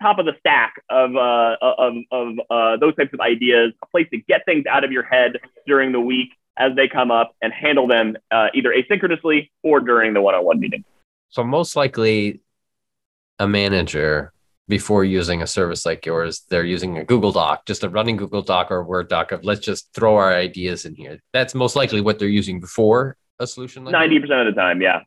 top 0.00 0.18
of 0.18 0.26
the 0.26 0.34
stack 0.40 0.74
of 0.90 1.14
uh, 1.16 1.56
of 1.60 1.94
of 2.10 2.34
uh, 2.50 2.76
those 2.78 2.94
types 2.96 3.12
of 3.12 3.20
ideas, 3.20 3.72
a 3.82 3.86
place 3.86 4.08
to 4.10 4.18
get 4.18 4.44
things 4.44 4.66
out 4.66 4.84
of 4.84 4.92
your 4.92 5.04
head 5.04 5.32
during 5.66 5.92
the 5.92 6.00
week 6.00 6.30
as 6.56 6.74
they 6.74 6.88
come 6.88 7.10
up 7.12 7.34
and 7.40 7.52
handle 7.52 7.86
them 7.86 8.16
uh, 8.32 8.48
either 8.52 8.74
asynchronously 8.74 9.50
or 9.62 9.78
during 9.78 10.12
the 10.12 10.20
one-on-one 10.20 10.58
meeting. 10.58 10.84
So 11.28 11.44
most 11.44 11.76
likely, 11.76 12.40
a 13.38 13.46
manager 13.46 14.32
before 14.68 15.04
using 15.04 15.42
a 15.42 15.46
service 15.46 15.86
like 15.86 16.04
yours, 16.04 16.42
they're 16.50 16.64
using 16.64 16.98
a 16.98 17.04
Google 17.04 17.32
Doc, 17.32 17.64
just 17.66 17.84
a 17.84 17.88
running 17.88 18.16
Google 18.16 18.42
Doc 18.42 18.70
or 18.70 18.84
Word 18.84 19.08
doc 19.08 19.32
of 19.32 19.44
let's 19.44 19.60
just 19.60 19.92
throw 19.94 20.16
our 20.16 20.32
ideas 20.32 20.84
in 20.84 20.94
here. 20.94 21.18
That's 21.32 21.54
most 21.54 21.74
likely 21.74 22.00
what 22.00 22.18
they're 22.18 22.28
using 22.28 22.60
before 22.60 23.16
a 23.38 23.46
solution 23.46 23.84
like 23.84 23.94
90% 23.94 24.46
of 24.46 24.54
the 24.54 24.60
time, 24.60 24.82
yeah. 24.82 25.00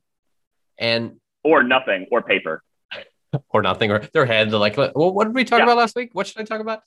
And 0.78 1.18
or 1.44 1.64
nothing 1.64 2.08
or 2.12 2.22
paper. 2.22 2.64
or 3.50 3.62
nothing, 3.62 3.92
or 3.92 4.00
their 4.14 4.26
head. 4.26 4.52
They're 4.52 4.60
like, 4.60 4.78
well, 4.78 4.92
what 4.96 5.26
did 5.26 5.36
we 5.36 5.46
talk 5.46 5.60
yeah. 5.60 5.66
about 5.66 5.78
last 5.78 5.96
week? 5.96 6.10
What 6.14 6.28
should 6.28 6.42
I 6.42 6.44
talk 6.44 6.60
about? 6.60 6.82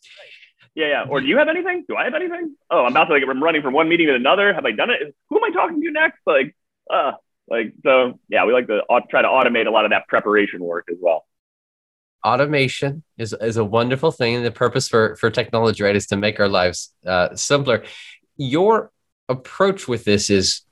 Yeah, 0.75 0.89
yeah. 0.89 1.05
Or 1.09 1.21
do 1.21 1.27
you 1.27 1.39
have 1.39 1.49
anything? 1.49 1.85
Do 1.89 1.97
I 1.97 2.05
have 2.05 2.15
anything? 2.15 2.57
Oh, 2.71 2.85
I'm 2.85 2.91
about 2.91 3.05
to 3.05 3.15
like 3.15 3.23
I'm 3.29 3.43
running 3.43 3.63
from 3.63 3.73
one 3.73 3.89
meeting 3.89 4.09
to 4.09 4.15
another. 4.15 4.53
Have 4.53 4.65
I 4.67 4.73
done 4.73 4.91
it? 4.91 5.15
Who 5.31 5.37
am 5.37 5.45
I 5.45 5.51
talking 5.55 5.81
to 5.81 5.91
next? 5.91 6.19
Like, 6.27 6.57
uh, 6.93 7.13
like 7.49 7.73
so. 7.85 8.19
Yeah, 8.29 8.45
we 8.45 8.53
like 8.53 8.67
to 8.67 8.83
try 9.09 9.23
to 9.23 9.29
automate 9.29 9.67
a 9.67 9.71
lot 9.71 9.85
of 9.85 9.93
that 9.93 10.09
preparation 10.09 10.61
work 10.63 10.87
as 10.91 10.97
well. 11.01 11.25
Automation 12.25 13.03
is 13.19 13.35
is 13.41 13.57
a 13.57 13.65
wonderful 13.65 14.11
thing, 14.11 14.37
and 14.37 14.45
the 14.45 14.51
purpose 14.51 14.89
for 14.89 15.17
for 15.17 15.31
technology, 15.31 15.83
right, 15.83 15.97
is 15.97 16.07
to 16.07 16.17
make 16.17 16.41
our 16.41 16.49
lives 16.49 16.95
uh, 17.07 17.35
simpler. 17.35 17.85
Your 18.37 18.91
approach 19.29 19.87
with 19.87 20.05
this 20.05 20.31
is, 20.31 20.63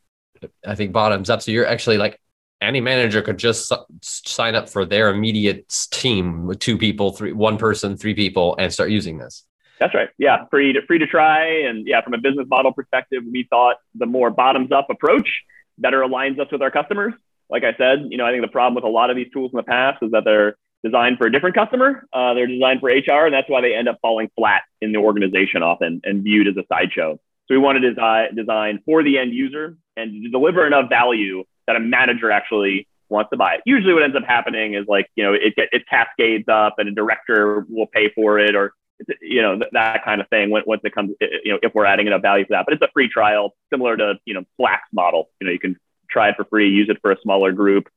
I 0.67 0.75
think, 0.75 0.93
bottoms 0.93 1.31
up. 1.31 1.43
So 1.43 1.51
you're 1.51 1.67
actually 1.67 1.99
like 1.99 2.19
any 2.61 2.81
manager 2.81 3.23
could 3.23 3.39
just 3.39 3.73
sign 4.03 4.55
up 4.55 4.69
for 4.69 4.85
their 4.85 5.11
immediate 5.11 5.69
team 5.91 6.47
with 6.47 6.59
two 6.59 6.79
people, 6.79 7.13
three, 7.13 7.33
one 7.33 7.59
person, 7.59 7.97
three 7.97 8.15
people, 8.15 8.57
and 8.59 8.73
start 8.73 8.91
using 8.91 9.19
this. 9.19 9.45
That's 9.81 9.95
right. 9.95 10.09
Yeah, 10.17 10.45
free 10.51 10.73
to 10.73 10.81
free 10.87 10.99
to 10.99 11.07
try, 11.07 11.45
and 11.65 11.87
yeah, 11.87 12.01
from 12.03 12.15
a 12.15 12.19
business 12.19 12.47
model 12.49 12.73
perspective, 12.73 13.25
we 13.31 13.47
thought 13.51 13.77
the 13.95 14.07
more 14.07 14.31
bottoms 14.31 14.71
up 14.73 14.87
approach 14.91 15.43
better 15.79 16.01
aligns 16.01 16.39
us 16.39 16.47
with 16.53 16.63
our 16.63 16.71
customers. 16.71 17.15
Like 17.51 17.65
I 17.65 17.75
said, 17.77 18.07
you 18.09 18.17
know, 18.17 18.25
I 18.25 18.31
think 18.31 18.43
the 18.43 18.49
problem 18.49 18.75
with 18.75 18.85
a 18.85 18.89
lot 18.89 19.11
of 19.11 19.17
these 19.17 19.31
tools 19.33 19.51
in 19.53 19.57
the 19.57 19.63
past 19.65 20.03
is 20.03 20.13
that 20.13 20.25
they're 20.25 20.57
designed 20.85 21.19
for 21.19 21.27
a 21.27 21.33
different 21.33 21.55
customer. 21.55 22.07
Uh, 22.13 22.35
they're 22.35 22.47
designed 22.47 22.81
for 22.81 22.89
HR, 22.89 23.27
and 23.27 23.35
that's 23.35 23.49
why 23.49 23.61
they 23.61 23.75
end 23.75 23.89
up 23.89 23.99
falling 24.03 24.31
flat 24.37 24.63
in 24.81 24.93
the 24.93 24.99
organization 24.99 25.63
often 25.63 26.01
and 26.05 26.23
viewed 26.23 26.49
as 26.49 26.57
a 26.57 26.65
sideshow. 26.69 27.19
So 27.49 27.55
we 27.55 27.59
want 27.59 27.81
to 27.81 27.91
design, 27.91 28.35
design 28.35 28.81
for 28.85 29.03
the 29.03 29.19
end 29.19 29.33
user 29.33 29.77
and 29.97 30.31
deliver 30.31 30.67
enough 30.67 30.89
value 30.89 31.45
that 31.67 31.77
a 31.77 31.81
manager 31.81 32.31
actually 32.31 32.89
wants 33.09 33.31
to 33.31 33.37
buy 33.37 33.55
it. 33.55 33.61
Usually, 33.67 33.93
what 33.93 34.03
ends 34.03 34.17
up 34.17 34.25
happening 34.25 34.75
is 34.75 34.87
like 34.89 35.09
you 35.17 35.25
know 35.25 35.35
it 35.35 35.55
it 35.57 35.83
cascades 35.89 36.49
up, 36.49 36.77
and 36.79 36.89
a 36.89 36.93
director 36.93 37.67
will 37.69 37.87
pay 37.87 38.11
for 38.15 38.39
it, 38.39 38.55
or 38.55 38.75
you 39.21 39.43
know, 39.43 39.59
th- 39.59 39.71
that 39.73 40.05
kind 40.05 40.21
of 40.21 40.29
thing 40.29 40.51
once 40.51 40.81
it 40.85 40.95
comes, 40.95 41.15
you 41.21 41.53
know, 41.53 41.59
if 41.63 41.75
we're 41.75 41.85
adding 41.85 42.07
enough 42.07 42.23
value 42.23 42.45
for 42.45 42.53
that. 42.53 42.65
But 42.65 42.75
it's 42.75 42.83
a 42.83 42.91
free 42.93 43.09
trial, 43.09 43.55
similar 43.71 43.97
to, 43.97 44.15
you 44.25 44.35
know, 44.35 44.45
Slack's 44.57 44.89
model. 44.93 45.31
You 45.41 45.47
know, 45.47 45.53
you 45.53 45.59
can 45.59 45.77
try 46.11 46.29
it 46.29 46.37
for 46.37 46.45
free, 46.45 46.71
use 46.71 46.89
it 46.89 46.99
for 47.01 47.13
a 47.13 47.17
smaller 47.23 47.53
group. 47.53 47.89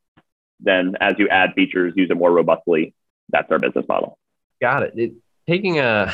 Then 0.60 0.96
as 1.00 1.16
you 1.18 1.28
add 1.30 1.54
features, 1.54 1.94
use 1.96 2.10
it 2.10 2.18
more 2.18 2.32
robustly. 2.32 2.94
That's 3.30 3.52
our 3.52 3.60
business 3.60 3.86
model. 3.88 4.18
Got 4.62 4.84
it. 4.84 4.94
it 4.96 5.14
taking 5.48 5.80
a, 5.80 6.14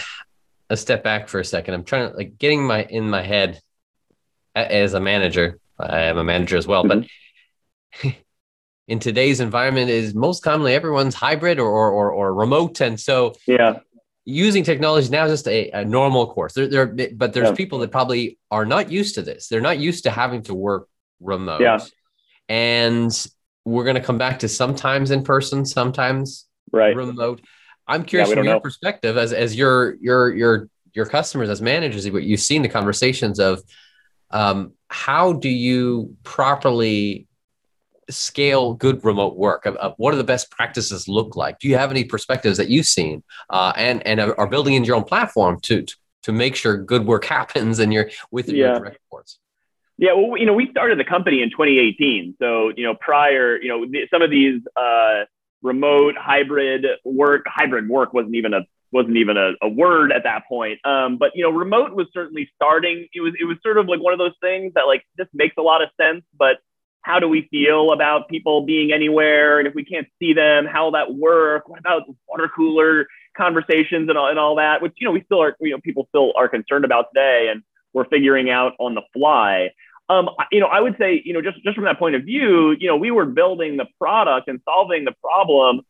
a 0.70 0.78
step 0.78 1.04
back 1.04 1.28
for 1.28 1.40
a 1.40 1.46
second, 1.46 1.74
I'm 1.74 1.84
trying 1.84 2.10
to 2.10 2.18
like 2.18 2.38
getting 2.38 2.66
my 2.66 2.84
in 2.84 3.10
my 3.10 3.22
head 3.22 3.62
as 4.56 4.94
a 4.94 5.00
manager. 5.00 5.60
I 5.80 6.04
am 6.04 6.18
a 6.18 6.24
manager 6.24 6.58
as 6.58 6.68
well, 6.68 6.84
mm-hmm. 6.84 7.02
but 8.04 8.16
in 8.88 9.00
today's 9.00 9.40
environment 9.40 9.90
is 9.90 10.14
most 10.14 10.44
commonly 10.44 10.74
everyone's 10.74 11.16
hybrid 11.16 11.60
or, 11.60 11.70
or, 11.70 12.12
or 12.12 12.34
remote. 12.34 12.82
And 12.82 13.00
so 13.00 13.36
yeah, 13.48 13.80
using 14.26 14.64
technology 14.64 15.10
now 15.10 15.26
is 15.26 15.32
just 15.32 15.48
a, 15.48 15.72
a 15.72 15.86
normal 15.86 16.32
course. 16.32 16.54
There, 16.54 16.68
there, 16.68 17.10
but 17.16 17.34
there's 17.34 17.50
yeah. 17.50 17.56
people 17.56 17.80
that 17.80 17.92
probably 17.92 18.38
are 18.50 18.66
not 18.66 18.92
used 18.92 19.16
to 19.16 19.22
this. 19.22 19.48
They're 19.48 19.62
not 19.62 19.80
used 19.80 20.04
to 20.04 20.12
having 20.12 20.44
to 20.44 20.54
work 20.54 20.88
remote. 21.20 21.62
Yeah. 21.62 21.80
And 22.50 23.12
we're 23.66 23.84
going 23.84 23.96
to 23.96 24.02
come 24.02 24.18
back 24.18 24.40
to 24.40 24.48
sometimes 24.48 25.12
in 25.12 25.24
person, 25.24 25.66
sometimes 25.66 26.48
right. 26.72 26.96
remote. 26.96 27.42
I'm 27.88 28.04
curious 28.04 28.30
yeah, 28.30 28.36
from 28.36 28.46
your 28.46 28.56
know. 28.56 28.60
perspective 28.60 29.18
as, 29.18 29.34
as 29.34 29.56
your, 29.56 29.96
your, 29.96 30.34
your, 30.34 30.70
your 30.94 31.06
customers 31.06 31.50
as 31.50 31.62
managers, 31.62 32.10
what 32.10 32.24
you've 32.24 32.40
seen 32.40 32.62
the 32.62 32.70
conversations 32.70 33.40
of 33.40 33.62
um, 34.32 34.74
how 34.88 35.34
do 35.34 35.50
you 35.50 36.16
properly 36.24 37.28
scale 38.10 38.74
good 38.74 39.04
remote 39.04 39.38
work? 39.38 39.66
Uh, 39.66 39.92
what 39.98 40.12
do 40.12 40.18
the 40.18 40.24
best 40.24 40.52
practices 40.52 41.08
look 41.08 41.36
like? 41.36 41.60
Do 41.60 41.68
you 41.68 41.78
have 41.78 41.92
any 41.92 42.04
perspectives 42.04 42.58
that 42.58 42.70
you've 42.70 42.86
seen 42.86 43.24
uh, 43.50 43.74
and 43.76 44.06
and 44.06 44.20
are 44.20 44.48
building 44.48 44.74
in 44.74 44.84
your 44.84 44.96
own 44.96 45.04
platform 45.04 45.60
to 45.62 45.86
to 46.24 46.32
make 46.32 46.56
sure 46.56 46.78
good 46.78 47.06
work 47.06 47.26
happens 47.38 47.80
and 47.80 47.94
you're 47.94 48.10
with 48.32 48.50
yeah. 48.50 48.56
your 48.56 48.80
direct 48.80 49.00
reports? 49.06 49.40
Yeah, 49.98 50.14
well, 50.14 50.38
you 50.38 50.46
know, 50.46 50.54
we 50.54 50.70
started 50.72 50.98
the 50.98 51.04
company 51.04 51.42
in 51.44 51.52
2018. 51.52 52.36
So, 52.40 52.72
you 52.76 52.84
know, 52.84 52.96
prior, 52.96 53.62
you 53.62 53.68
know, 53.70 53.86
some 54.12 54.22
of 54.22 54.32
these 54.32 54.62
uh, 54.76 55.26
remote 55.62 56.16
hybrid 56.18 56.86
work, 57.06 57.44
hybrid 57.48 57.88
work 57.88 58.14
wasn't 58.14 58.36
even 58.36 58.54
a 58.54 58.62
wasn't 58.92 59.16
even 59.16 59.38
a, 59.38 59.54
a 59.62 59.70
word 59.70 60.12
at 60.12 60.24
that 60.24 60.44
point. 60.50 60.80
Um, 60.86 61.18
but 61.18 61.32
you 61.36 61.44
know, 61.44 61.52
remote 61.52 61.94
was 61.94 62.08
certainly 62.14 62.50
starting. 62.56 63.08
It 63.14 63.22
was 63.22 63.34
it 63.40 63.46
was 63.46 63.58
sort 63.64 63.78
of 63.78 63.88
like 63.88 64.02
one 64.02 64.14
of 64.14 64.20
those 64.20 64.36
things 64.42 64.74
that 64.76 64.84
like 64.84 65.04
just 65.18 65.30
makes 65.34 65.56
a 65.58 65.62
lot 65.62 65.82
of 65.82 65.90
sense, 66.00 66.24
but 66.38 66.58
how 67.04 67.20
do 67.20 67.28
we 67.28 67.48
feel 67.50 67.94
about 67.94 68.28
people 68.30 68.66
being 68.66 68.92
anywhere? 68.92 69.60
And 69.60 69.68
if 69.68 69.74
we 69.74 69.84
can't 69.84 70.08
see 70.20 70.34
them, 70.34 70.66
how 70.66 70.86
will 70.86 70.92
that 70.92 71.14
work? 71.14 71.68
What 71.68 71.80
about 71.80 72.04
water 72.28 72.50
cooler 72.56 73.08
conversations 73.36 74.10
and 74.10 74.18
all, 74.18 74.30
and 74.30 74.38
all 74.38 74.56
that, 74.58 74.82
which, 74.82 74.94
you 74.98 75.06
know, 75.06 75.12
we 75.12 75.24
still 75.24 75.42
are, 75.42 75.56
you 75.60 75.72
know, 75.72 75.80
people 75.84 76.06
still 76.10 76.34
are 76.38 76.48
concerned 76.48 76.86
about 76.86 77.08
today 77.14 77.50
and 77.52 77.64
we're 77.94 78.06
figuring 78.06 78.50
out 78.50 78.74
on 78.80 78.96
the 78.96 79.02
fly. 79.14 79.72
Um, 80.10 80.30
you 80.52 80.60
know, 80.60 80.68
I 80.68 80.82
would 80.82 80.98
say, 80.98 81.22
you 81.24 81.34
know, 81.34 81.42
just, 81.42 81.64
just 81.64 81.76
from 81.76 81.86
that 81.86 81.98
point 81.98 82.16
of 82.16 82.24
view, 82.24 82.72
you 82.72 82.88
know, 82.88 82.98
we 82.98 83.12
were 83.12 83.26
building 83.26 83.78
the 83.78 83.86
product 83.98 84.50
and 84.50 84.60
solving 84.66 85.06
the 85.06 85.14
problem 85.22 85.82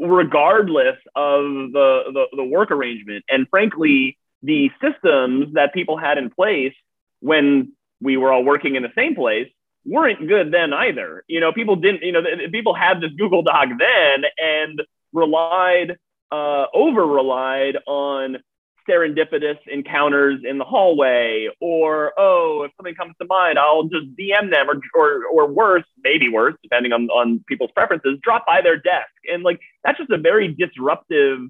regardless 0.00 0.96
of 1.14 1.42
the, 1.72 2.02
the, 2.12 2.24
the 2.36 2.44
work 2.44 2.70
arrangement. 2.70 3.24
And 3.28 3.46
frankly, 3.48 4.18
the 4.42 4.70
systems 4.80 5.54
that 5.54 5.74
people 5.74 5.96
had 5.96 6.18
in 6.18 6.30
place 6.30 6.74
when 7.20 7.72
we 8.00 8.16
were 8.16 8.32
all 8.32 8.44
working 8.44 8.74
in 8.74 8.82
the 8.82 8.92
same 8.96 9.14
place 9.14 9.48
weren't 9.84 10.26
good 10.26 10.52
then 10.52 10.72
either. 10.72 11.24
You 11.28 11.40
know, 11.40 11.52
people 11.52 11.76
didn't, 11.76 12.02
you 12.02 12.12
know, 12.12 12.22
people 12.50 12.74
had 12.74 13.00
this 13.00 13.12
Google 13.16 13.42
Doc 13.42 13.68
then 13.78 14.24
and 14.38 14.82
relied, 15.12 15.98
uh, 16.30 16.66
over 16.72 17.06
relied 17.06 17.76
on 17.86 18.38
serendipitous 18.88 19.58
encounters 19.70 20.40
in 20.48 20.58
the 20.58 20.64
hallway 20.64 21.48
or, 21.60 22.12
oh, 22.18 22.62
if 22.64 22.72
something 22.76 22.94
comes 22.94 23.14
to 23.20 23.26
mind, 23.26 23.58
I'll 23.58 23.84
just 23.84 24.06
DM 24.18 24.50
them 24.50 24.68
or, 24.68 24.80
or, 24.94 25.26
or 25.26 25.52
worse, 25.52 25.84
maybe 26.02 26.28
worse, 26.28 26.54
depending 26.62 26.92
on, 26.92 27.08
on 27.10 27.44
people's 27.48 27.70
preferences, 27.74 28.18
drop 28.22 28.46
by 28.46 28.60
their 28.60 28.76
desk. 28.76 29.10
And 29.32 29.42
like, 29.42 29.60
that's 29.84 29.98
just 29.98 30.10
a 30.10 30.18
very 30.18 30.48
disruptive 30.48 31.40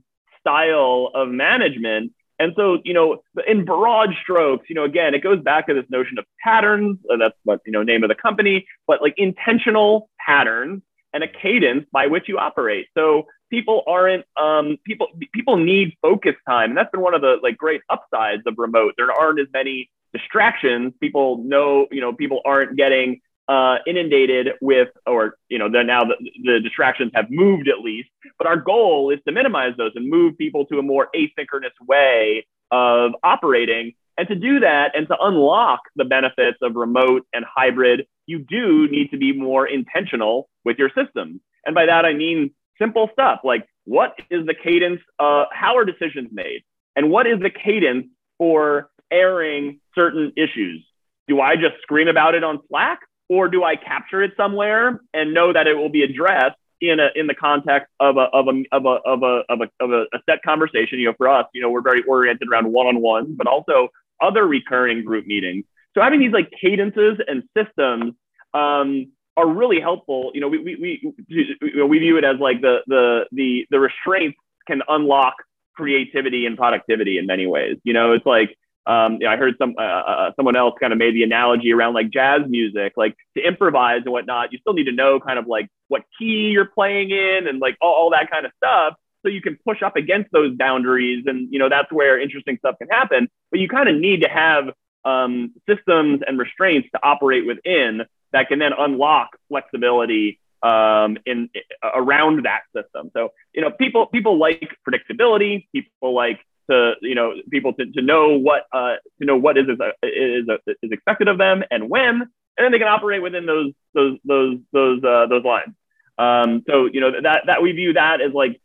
style 0.41 1.11
of 1.15 1.29
management 1.29 2.12
and 2.43 2.55
so, 2.57 2.79
you 2.85 2.93
know, 2.93 3.23
in 3.47 3.65
broad 3.65 4.11
strokes, 4.21 4.69
you 4.69 4.75
know, 4.75 4.83
again, 4.83 5.15
it 5.15 5.23
goes 5.23 5.41
back 5.41 5.69
to 5.69 5.75
this 5.75 5.85
notion 5.91 6.19
of 6.19 6.25
patterns. 6.43 6.99
Uh, 7.09 7.17
that's 7.17 7.37
what, 7.45 7.61
you 7.65 7.71
know, 7.71 7.85
name 7.85 8.03
of 8.03 8.09
the 8.09 8.17
company, 8.17 8.67
but 8.85 9.01
like 9.01 9.15
intentional 9.17 10.11
patterns 10.19 10.83
and 11.12 11.23
a 11.23 11.29
cadence 11.29 11.87
by 11.93 12.09
which 12.09 12.29
you 12.29 12.39
operate. 12.39 12.89
So 12.97 13.27
people 13.52 13.82
aren't, 13.87 14.25
um, 14.40 14.78
people, 14.85 15.09
people 15.35 15.59
need 15.59 15.92
focus 16.00 16.35
time. 16.49 16.71
And 16.71 16.78
that's 16.78 16.90
been 16.90 17.02
one 17.02 17.12
of 17.12 17.21
the 17.21 17.37
like 17.42 17.59
great 17.59 17.82
upsides 17.90 18.42
of 18.47 18.54
remote. 18.56 18.94
There 18.97 19.12
aren't 19.12 19.38
as 19.38 19.47
many 19.52 19.90
distractions. 20.14 20.94
People 21.00 21.44
know, 21.44 21.87
you 21.92 22.00
know, 22.00 22.14
people 22.14 22.40
aren't 22.47 22.78
getting 22.78 23.21
uh, 23.49 23.76
inundated 23.87 24.54
with, 24.62 24.88
or 25.06 25.37
you 25.50 25.59
know, 25.59 25.68
now 25.68 26.04
the, 26.04 26.16
the 26.42 26.61
distractions 26.61 27.12
have 27.14 27.26
moved 27.28 27.68
at 27.68 27.80
least. 27.80 28.09
But 28.38 28.47
our 28.47 28.56
goal 28.56 29.11
is 29.11 29.18
to 29.26 29.32
minimize 29.32 29.75
those 29.76 29.92
and 29.97 30.09
move 30.09 30.38
people 30.38 30.64
to 30.66 30.78
a 30.78 30.82
more 30.82 31.09
asynchronous 31.14 31.76
way 31.87 32.47
of 32.71 33.12
operating. 33.23 33.92
And 34.16 34.28
to 34.28 34.35
do 34.35 34.61
that 34.61 34.92
and 34.94 35.06
to 35.09 35.16
unlock 35.21 35.80
the 35.97 36.04
benefits 36.04 36.59
of 36.62 36.76
remote 36.76 37.26
and 37.35 37.44
hybrid, 37.44 38.06
you 38.26 38.38
do 38.38 38.88
need 38.88 39.11
to 39.11 39.18
be 39.18 39.32
more 39.32 39.66
intentional 39.66 40.49
with 40.64 40.78
your 40.78 40.90
systems. 40.94 41.40
And 41.66 41.75
by 41.75 41.87
that, 41.87 42.04
I 42.04 42.14
mean 42.14 42.50
simple 42.79 43.11
stuff 43.12 43.41
like 43.45 43.67
what 43.85 44.14
is 44.31 44.47
the 44.47 44.55
cadence? 44.55 45.00
Uh, 45.19 45.45
how 45.52 45.76
are 45.76 45.85
decisions 45.85 46.29
made? 46.33 46.62
And 46.95 47.11
what 47.11 47.26
is 47.26 47.41
the 47.41 47.50
cadence 47.50 48.07
for 48.38 48.91
airing 49.11 49.81
certain 49.95 50.33
issues? 50.37 50.85
Do 51.29 51.41
I 51.41 51.57
just 51.57 51.81
scream 51.83 52.09
about 52.09 52.35
it 52.35 52.45
on 52.45 52.61
Slack? 52.69 53.00
or 53.33 53.49
do 53.49 53.64
I 53.64 53.76
capture 53.76 54.23
it 54.23 54.33
somewhere 54.37 55.00
and 55.14 55.33
know 55.33 55.55
that 55.55 55.67
it 55.67 55.75
will 55.75 55.88
be 55.88 56.02
addressed 56.02 56.59
in 56.83 57.00
a 57.00 57.09
in 57.14 57.26
the 57.26 57.35
context 57.35 57.91
of 57.99 58.19
a 58.19 58.29
of 58.33 58.47
a 58.47 58.62
of 58.73 58.85
a 58.85 58.99
of 59.07 59.23
a 59.23 59.43
of 59.49 59.61
a, 59.62 59.85
of 59.85 59.91
a, 59.91 60.02
a 60.14 60.19
set 60.29 60.43
conversation? 60.45 60.99
You 60.99 61.07
know, 61.07 61.14
for 61.17 61.29
us, 61.29 61.47
you 61.55 61.62
know, 61.62 61.71
we're 61.71 61.81
very 61.81 62.02
oriented 62.02 62.49
around 62.52 62.71
one 62.71 62.88
on 62.88 63.00
one, 63.00 63.35
but 63.35 63.47
also 63.47 63.88
other 64.21 64.47
recurring 64.47 65.02
group 65.02 65.26
meetings. 65.26 65.64
So 65.95 66.02
having 66.02 66.21
these 66.21 66.33
like 66.33 66.52
cadences 66.61 67.19
and 67.26 67.43
systems 67.57 68.12
um, 68.52 69.12
are 69.37 69.49
really 69.49 69.81
helpful. 69.81 70.31
You 70.35 70.41
know, 70.41 70.49
we 70.49 70.59
we 70.59 71.15
we 71.29 71.85
we 71.85 71.99
view 71.99 72.19
it 72.19 72.25
as 72.25 72.39
like 72.39 72.61
the 72.61 72.81
the 72.87 73.27
the 73.33 73.67
the 73.71 73.81
restraints 73.81 74.39
can 74.67 74.83
unlock 74.89 75.35
creativity 75.75 76.47
and 76.47 76.57
productivity 76.57 77.19
in 77.19 77.27
many 77.27 77.47
ways. 77.47 77.79
You 77.85 77.95
know, 77.95 78.12
it's 78.12 78.27
like 78.27 78.57
um, 78.87 79.15
you 79.15 79.27
know, 79.27 79.31
I 79.31 79.37
heard 79.37 79.55
some 79.59 79.75
uh, 79.79 79.83
uh, 79.83 79.85
uh, 79.85 80.31
someone 80.37 80.57
else 80.57 80.75
kind 80.81 80.93
of 80.93 80.99
made 80.99 81.15
the 81.15 81.23
analogy 81.23 81.73
around 81.73 81.95
like 81.95 82.11
jazz 82.11 82.41
music, 82.49 82.95
like 82.97 83.17
to 83.37 83.43
improvise 83.43 84.03
and 84.05 84.12
whatnot. 84.12 84.53
You 84.53 84.59
still 84.59 84.73
need 84.73 84.85
to 84.85 84.93
know 84.93 85.21
kind 85.21 85.39
of 85.39 85.47
like 85.47 85.69
what 85.89 86.03
key 86.19 86.51
you're 86.51 86.67
playing 86.67 87.11
in 87.11 87.47
and 87.47 87.61
like 87.61 87.77
all, 87.81 87.95
all 87.95 88.11
that 88.11 88.31
kind 88.31 88.45
of 88.45 88.53
stuff, 88.57 88.95
so 89.23 89.29
you 89.29 89.41
can 89.41 89.57
push 89.65 89.83
up 89.83 89.95
against 89.95 90.33
those 90.33 90.57
boundaries. 90.57 91.25
And 91.27 91.53
you 91.53 91.61
know 91.61 91.69
that's 91.69 91.93
where 91.93 92.21
interesting 92.21 92.59
stuff 92.59 92.75
can 92.79 92.89
happen. 92.89 93.29
But 93.53 93.61
you 93.61 93.69
kind 93.69 93.89
of 93.89 93.97
need 93.97 94.23
to 94.23 94.29
have 94.29 94.71
um, 95.05 95.53
systems 95.69 96.23
and 96.27 96.39
restraints 96.39 96.89
to 96.93 97.01
operate 97.05 97.47
within 97.47 98.03
that 98.33 98.49
can 98.49 98.59
then 98.59 98.73
unlock 98.77 99.31
flexibility 99.49 100.39
um, 100.62 101.19
in 101.27 101.51
around 101.83 102.45
that 102.45 102.62
system. 102.75 103.11
So 103.15 103.31
you 103.55 103.62
know, 103.62 103.71
people 103.71 104.07
people 104.07 104.39
like 104.39 104.77
predictability. 104.89 105.67
People 105.73 106.15
like 106.15 106.41
to 106.71 106.95
you 107.03 107.15
know 107.15 107.35
people 107.51 107.75
to, 107.75 107.87
to 107.93 108.03
know 108.03 108.39
what 108.39 108.67
uh, 108.73 108.97
to 109.21 109.27
know 109.27 109.37
what 109.37 109.59
is 109.59 109.67
is, 109.69 109.79
is 110.03 110.77
is 110.83 110.93
expected 110.93 111.29
of 111.29 111.39
them 111.39 111.62
and 111.71 111.89
when, 111.89 112.23
and 112.23 112.31
then 112.59 112.73
they 112.73 112.79
can 112.79 112.89
operate 112.89 113.23
within 113.23 113.47
those 113.47 113.73
those 113.95 114.19
those 114.25 114.59
those 114.73 115.05
uh, 115.05 115.27
those 115.27 115.45
lines. 115.45 115.75
Um, 116.19 116.62
so 116.69 116.87
you 116.87 117.01
know 117.01 117.11
that 117.23 117.43
that 117.47 117.62
we 117.62 117.73
view 117.73 117.95
that 117.95 118.21
as 118.21 118.33
like 118.33 118.61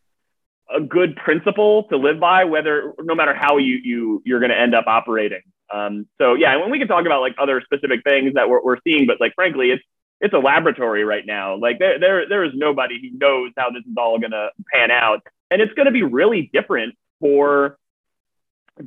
a 0.73 0.81
good 0.81 1.15
principle 1.15 1.83
to 1.85 1.97
live 1.97 2.19
by, 2.19 2.43
whether 2.43 2.93
no 2.99 3.15
matter 3.15 3.33
how 3.33 3.57
you 3.57 3.79
you 3.83 4.21
you're 4.25 4.39
going 4.39 4.51
to 4.51 4.59
end 4.59 4.75
up 4.75 4.85
operating. 4.87 5.41
Um, 5.73 6.07
so 6.19 6.33
yeah, 6.33 6.53
and 6.53 6.61
when 6.61 6.71
we 6.71 6.79
can 6.79 6.87
talk 6.87 7.05
about 7.05 7.21
like 7.21 7.35
other 7.37 7.61
specific 7.61 8.03
things 8.03 8.33
that 8.35 8.49
we're, 8.49 8.63
we're 8.63 8.77
seeing, 8.83 9.05
but 9.05 9.19
like 9.19 9.33
frankly, 9.35 9.71
it's 9.71 9.83
it's 10.19 10.33
a 10.33 10.39
laboratory 10.39 11.03
right 11.03 11.25
now. 11.25 11.55
Like 11.55 11.79
there 11.79 11.99
there 11.99 12.27
there 12.27 12.43
is 12.43 12.51
nobody 12.55 12.99
who 13.01 13.17
knows 13.17 13.51
how 13.57 13.69
this 13.69 13.83
is 13.85 13.95
all 13.97 14.19
to 14.31 14.49
pan 14.73 14.91
out, 14.91 15.21
and 15.51 15.61
it's 15.61 15.73
to 15.85 15.91
be 15.91 16.03
really 16.03 16.49
different 16.53 16.95
for 17.19 17.77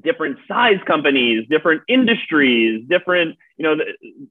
different 0.02 0.38
size 0.46 0.78
companies, 0.86 1.46
different 1.48 1.82
industries, 1.88 2.84
different 2.88 3.36
you 3.56 3.64
know 3.64 3.76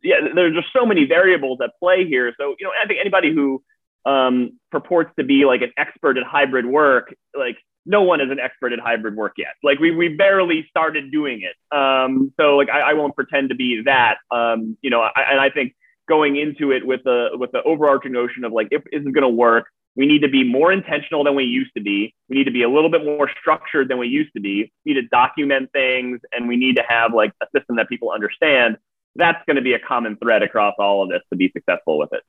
yeah. 0.03 0.17
There's 0.33 0.55
just 0.55 0.73
so 0.73 0.85
many 0.85 1.05
variables 1.05 1.59
at 1.63 1.71
play 1.79 2.05
here. 2.07 2.33
So 2.39 2.55
you 2.59 2.65
know, 2.65 2.71
I 2.81 2.87
think 2.87 2.99
anybody 2.99 3.33
who 3.33 3.63
um, 4.05 4.59
purports 4.71 5.11
to 5.17 5.23
be 5.23 5.45
like 5.45 5.61
an 5.61 5.71
expert 5.77 6.17
at 6.17 6.23
hybrid 6.23 6.65
work, 6.65 7.13
like 7.37 7.57
no 7.89 8.03
one 8.03 8.21
is 8.21 8.29
an 8.29 8.39
expert 8.39 8.71
at 8.71 8.79
hybrid 8.79 9.15
work 9.15 9.33
yet. 9.35 9.55
Like 9.63 9.79
we, 9.79 9.89
we 9.89 10.09
barely 10.09 10.63
started 10.69 11.11
doing 11.11 11.41
it. 11.41 11.75
Um, 11.75 12.31
so 12.39 12.55
like 12.55 12.69
I, 12.69 12.91
I 12.91 12.93
won't 12.93 13.15
pretend 13.15 13.49
to 13.49 13.55
be 13.55 13.81
that. 13.85 14.17
Um, 14.29 14.77
you 14.83 14.91
know, 14.91 15.01
I, 15.01 15.23
and 15.31 15.41
I 15.41 15.49
think 15.49 15.73
going 16.07 16.37
into 16.37 16.71
it 16.71 16.85
with 16.85 17.03
the 17.03 17.29
with 17.33 17.51
the 17.51 17.63
overarching 17.63 18.11
notion 18.11 18.43
of 18.43 18.51
like 18.51 18.67
if 18.69 18.83
it 18.91 19.03
going 19.03 19.23
to 19.23 19.27
work, 19.29 19.65
we 19.95 20.05
need 20.05 20.21
to 20.21 20.29
be 20.29 20.43
more 20.43 20.71
intentional 20.71 21.23
than 21.23 21.33
we 21.35 21.45
used 21.45 21.71
to 21.75 21.81
be. 21.81 22.13
We 22.29 22.37
need 22.37 22.43
to 22.43 22.51
be 22.51 22.61
a 22.61 22.69
little 22.69 22.91
bit 22.91 23.03
more 23.03 23.27
structured 23.41 23.89
than 23.89 23.97
we 23.97 24.07
used 24.07 24.33
to 24.35 24.39
be. 24.39 24.71
We 24.85 24.93
need 24.93 25.01
to 25.01 25.07
document 25.07 25.71
things, 25.73 26.19
and 26.31 26.47
we 26.47 26.57
need 26.57 26.75
to 26.75 26.83
have 26.87 27.11
like 27.15 27.31
a 27.41 27.47
system 27.57 27.77
that 27.77 27.89
people 27.89 28.11
understand. 28.11 28.77
That's 29.15 29.43
going 29.47 29.55
to 29.55 29.63
be 29.63 29.73
a 29.73 29.79
common 29.79 30.15
thread 30.17 30.43
across 30.43 30.75
all 30.77 31.01
of 31.01 31.09
this 31.09 31.21
to 31.31 31.35
be 31.35 31.49
successful 31.51 31.97
with 31.97 32.13
it. 32.13 32.21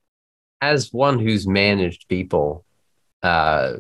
As 0.63 0.91
one 0.91 1.19
who's 1.19 1.47
managed 1.47 2.09
people, 2.09 2.65
uh, 3.23 3.75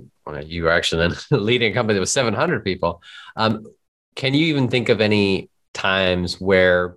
you 0.44 0.64
were 0.64 0.70
actually 0.70 1.08
then 1.08 1.16
leading 1.44 1.72
a 1.72 1.74
company 1.74 1.98
with 1.98 2.08
700 2.08 2.64
people. 2.64 3.02
Um, 3.36 3.66
can 4.14 4.34
you 4.34 4.46
even 4.46 4.68
think 4.68 4.88
of 4.88 5.00
any 5.00 5.50
times 5.72 6.40
where 6.40 6.96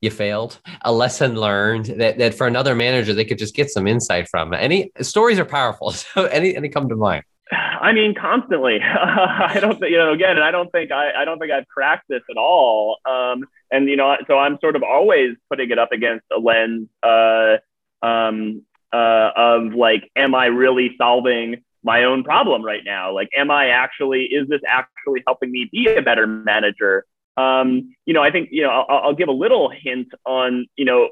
you 0.00 0.10
failed, 0.10 0.58
a 0.82 0.92
lesson 0.92 1.34
learned 1.34 1.86
that, 1.86 2.18
that 2.18 2.34
for 2.34 2.46
another 2.46 2.74
manager 2.74 3.12
they 3.12 3.24
could 3.24 3.38
just 3.38 3.54
get 3.54 3.70
some 3.70 3.86
insight 3.86 4.28
from? 4.28 4.54
Any 4.54 4.90
stories 5.00 5.38
are 5.38 5.44
powerful. 5.44 5.92
So 6.14 6.24
any 6.24 6.56
any 6.56 6.68
come 6.68 6.88
to 6.88 6.96
mind? 6.96 7.24
I 7.52 7.92
mean, 7.92 8.14
constantly. 8.14 8.80
I 8.82 9.58
don't 9.60 9.78
think 9.78 9.90
you 9.90 9.98
know. 9.98 10.12
Again, 10.12 10.36
and 10.36 10.44
I 10.44 10.50
don't 10.50 10.70
think 10.70 10.92
I, 10.92 11.22
I 11.22 11.24
don't 11.24 11.38
think 11.38 11.52
I've 11.52 11.66
cracked 11.68 12.08
this 12.08 12.22
at 12.30 12.36
all. 12.36 12.98
Um, 13.04 13.46
and 13.70 13.88
you 13.88 13.96
know, 13.96 14.16
so 14.26 14.38
I'm 14.38 14.58
sort 14.60 14.76
of 14.76 14.82
always 14.82 15.36
putting 15.48 15.70
it 15.70 15.78
up 15.78 15.92
against 15.92 16.24
a 16.34 16.38
lens 16.38 16.88
uh, 17.02 17.56
um, 18.02 18.62
uh, 18.92 19.30
of 19.36 19.74
like, 19.74 20.10
am 20.16 20.34
I 20.34 20.46
really 20.46 20.94
solving 20.98 21.62
my 21.82 22.04
own 22.04 22.24
problem 22.24 22.64
right 22.64 22.82
now? 22.84 23.12
Like, 23.12 23.28
am 23.36 23.50
I 23.50 23.68
actually, 23.68 24.24
is 24.24 24.48
this 24.48 24.60
actually 24.66 25.22
helping 25.26 25.50
me 25.50 25.68
be 25.70 25.86
a 25.88 26.02
better 26.02 26.26
manager? 26.26 27.04
Um, 27.36 27.94
you 28.04 28.14
know, 28.14 28.22
I 28.22 28.30
think, 28.30 28.50
you 28.52 28.62
know, 28.62 28.70
I'll, 28.70 28.98
I'll 29.04 29.14
give 29.14 29.28
a 29.28 29.32
little 29.32 29.70
hint 29.70 30.08
on, 30.26 30.66
you 30.76 30.84
know, 30.84 31.10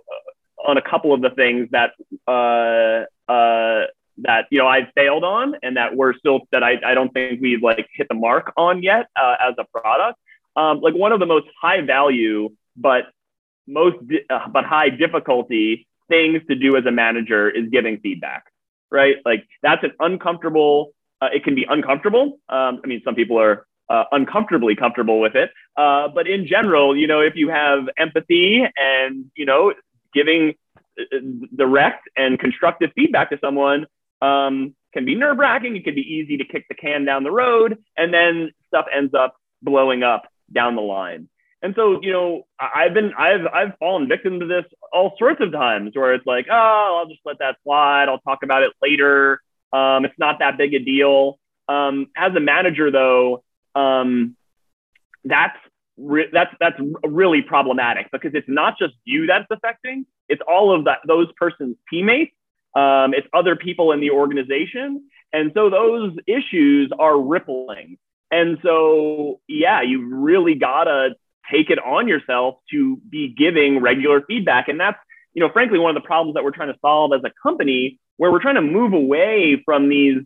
on 0.66 0.76
a 0.76 0.82
couple 0.82 1.14
of 1.14 1.22
the 1.22 1.30
things 1.30 1.68
that, 1.70 1.92
uh, 2.26 3.06
uh, 3.30 3.86
that 4.22 4.46
you 4.50 4.58
know 4.58 4.66
I've 4.66 4.88
failed 4.96 5.22
on, 5.22 5.54
and 5.62 5.76
that 5.76 5.94
we're 5.94 6.12
still 6.14 6.40
that 6.50 6.64
I, 6.64 6.78
I 6.84 6.94
don't 6.94 7.12
think 7.12 7.40
we've 7.40 7.62
like 7.62 7.88
hit 7.94 8.08
the 8.08 8.16
mark 8.16 8.52
on 8.56 8.82
yet 8.82 9.06
uh, 9.14 9.36
as 9.40 9.54
a 9.58 9.64
product. 9.78 10.18
Um, 10.56 10.80
like 10.80 10.94
one 10.94 11.12
of 11.12 11.20
the 11.20 11.26
most 11.26 11.46
high 11.60 11.82
value 11.82 12.50
but 12.78 13.04
most 13.66 13.96
di- 14.06 14.24
uh, 14.30 14.48
but 14.48 14.64
high 14.64 14.88
difficulty 14.88 15.86
things 16.08 16.42
to 16.48 16.54
do 16.54 16.76
as 16.76 16.84
a 16.86 16.90
manager 16.90 17.48
is 17.50 17.68
giving 17.70 17.98
feedback 18.00 18.44
right? 18.90 19.16
Like 19.24 19.46
that's 19.62 19.84
an 19.84 19.92
uncomfortable. 20.00 20.92
Uh, 21.20 21.28
it 21.32 21.44
can 21.44 21.54
be 21.54 21.66
uncomfortable. 21.68 22.38
Um, 22.48 22.80
I 22.82 22.86
mean, 22.86 23.02
some 23.04 23.14
people 23.14 23.38
are 23.40 23.66
uh, 23.88 24.04
uncomfortably 24.12 24.76
comfortable 24.76 25.20
with 25.20 25.34
it, 25.34 25.50
uh, 25.76 26.08
but 26.08 26.28
in 26.28 26.46
general, 26.46 26.96
you 26.96 27.06
know, 27.06 27.20
if 27.20 27.34
you 27.36 27.48
have 27.48 27.88
empathy 27.98 28.64
and 28.76 29.26
you 29.34 29.46
know, 29.46 29.72
giving 30.12 30.54
uh, 30.98 31.18
direct 31.56 32.08
and 32.16 32.38
constructive 32.38 32.90
feedback 32.94 33.30
to 33.30 33.38
someone 33.40 33.86
um, 34.20 34.74
can 34.92 35.04
be 35.04 35.14
nerve 35.14 35.38
wracking. 35.38 35.76
It 35.76 35.84
can 35.84 35.94
be 35.94 36.02
easy 36.02 36.36
to 36.38 36.44
kick 36.44 36.66
the 36.68 36.74
can 36.74 37.04
down 37.04 37.24
the 37.24 37.30
road, 37.30 37.78
and 37.96 38.12
then 38.12 38.52
stuff 38.68 38.86
ends 38.94 39.14
up 39.14 39.36
blowing 39.62 40.02
up 40.02 40.26
down 40.52 40.76
the 40.76 40.82
line. 40.82 41.28
And 41.62 41.74
so, 41.74 42.00
you 42.02 42.12
know, 42.12 42.46
I've 42.60 42.94
been, 42.94 43.12
I've, 43.18 43.46
I've 43.52 43.78
fallen 43.78 44.08
victim 44.08 44.38
to 44.40 44.46
this 44.46 44.64
all 44.92 45.14
sorts 45.18 45.40
of 45.40 45.50
times 45.50 45.92
where 45.94 46.14
it's 46.14 46.26
like, 46.26 46.46
oh, 46.50 46.98
I'll 47.00 47.08
just 47.08 47.20
let 47.24 47.40
that 47.40 47.56
slide. 47.64 48.08
I'll 48.08 48.20
talk 48.20 48.44
about 48.44 48.62
it 48.62 48.72
later. 48.80 49.40
Um, 49.72 50.04
it's 50.04 50.18
not 50.18 50.38
that 50.38 50.56
big 50.56 50.74
a 50.74 50.78
deal. 50.78 51.38
Um, 51.68 52.06
as 52.16 52.34
a 52.34 52.40
manager, 52.40 52.90
though, 52.90 53.42
um, 53.74 54.36
that's 55.24 55.58
re- 55.98 56.30
that's 56.32 56.54
that's 56.60 56.80
really 57.04 57.42
problematic 57.42 58.08
because 58.10 58.32
it's 58.34 58.48
not 58.48 58.78
just 58.78 58.94
you 59.04 59.26
that's 59.26 59.46
affecting; 59.50 60.06
it's 60.28 60.40
all 60.48 60.74
of 60.74 60.84
that 60.84 61.00
those 61.06 61.28
person's 61.36 61.76
teammates, 61.90 62.32
um, 62.74 63.12
it's 63.12 63.26
other 63.34 63.56
people 63.56 63.92
in 63.92 64.00
the 64.00 64.10
organization, 64.10 65.08
and 65.32 65.52
so 65.54 65.68
those 65.68 66.16
issues 66.26 66.90
are 66.98 67.20
rippling. 67.20 67.98
And 68.30 68.58
so, 68.62 69.40
yeah, 69.48 69.82
you 69.82 70.06
really 70.06 70.54
gotta 70.54 71.16
take 71.52 71.70
it 71.70 71.78
on 71.78 72.08
yourself 72.08 72.56
to 72.70 72.96
be 73.08 73.34
giving 73.36 73.80
regular 73.80 74.22
feedback. 74.22 74.68
And 74.68 74.78
that's, 74.78 74.98
you 75.34 75.42
know, 75.42 75.50
frankly, 75.52 75.78
one 75.78 75.94
of 75.94 76.02
the 76.02 76.06
problems 76.06 76.34
that 76.34 76.44
we're 76.44 76.50
trying 76.52 76.72
to 76.72 76.78
solve 76.80 77.12
as 77.12 77.20
a 77.24 77.30
company, 77.42 77.98
where 78.16 78.32
we're 78.32 78.42
trying 78.42 78.56
to 78.56 78.62
move 78.62 78.92
away 78.92 79.62
from 79.64 79.88
these 79.88 80.22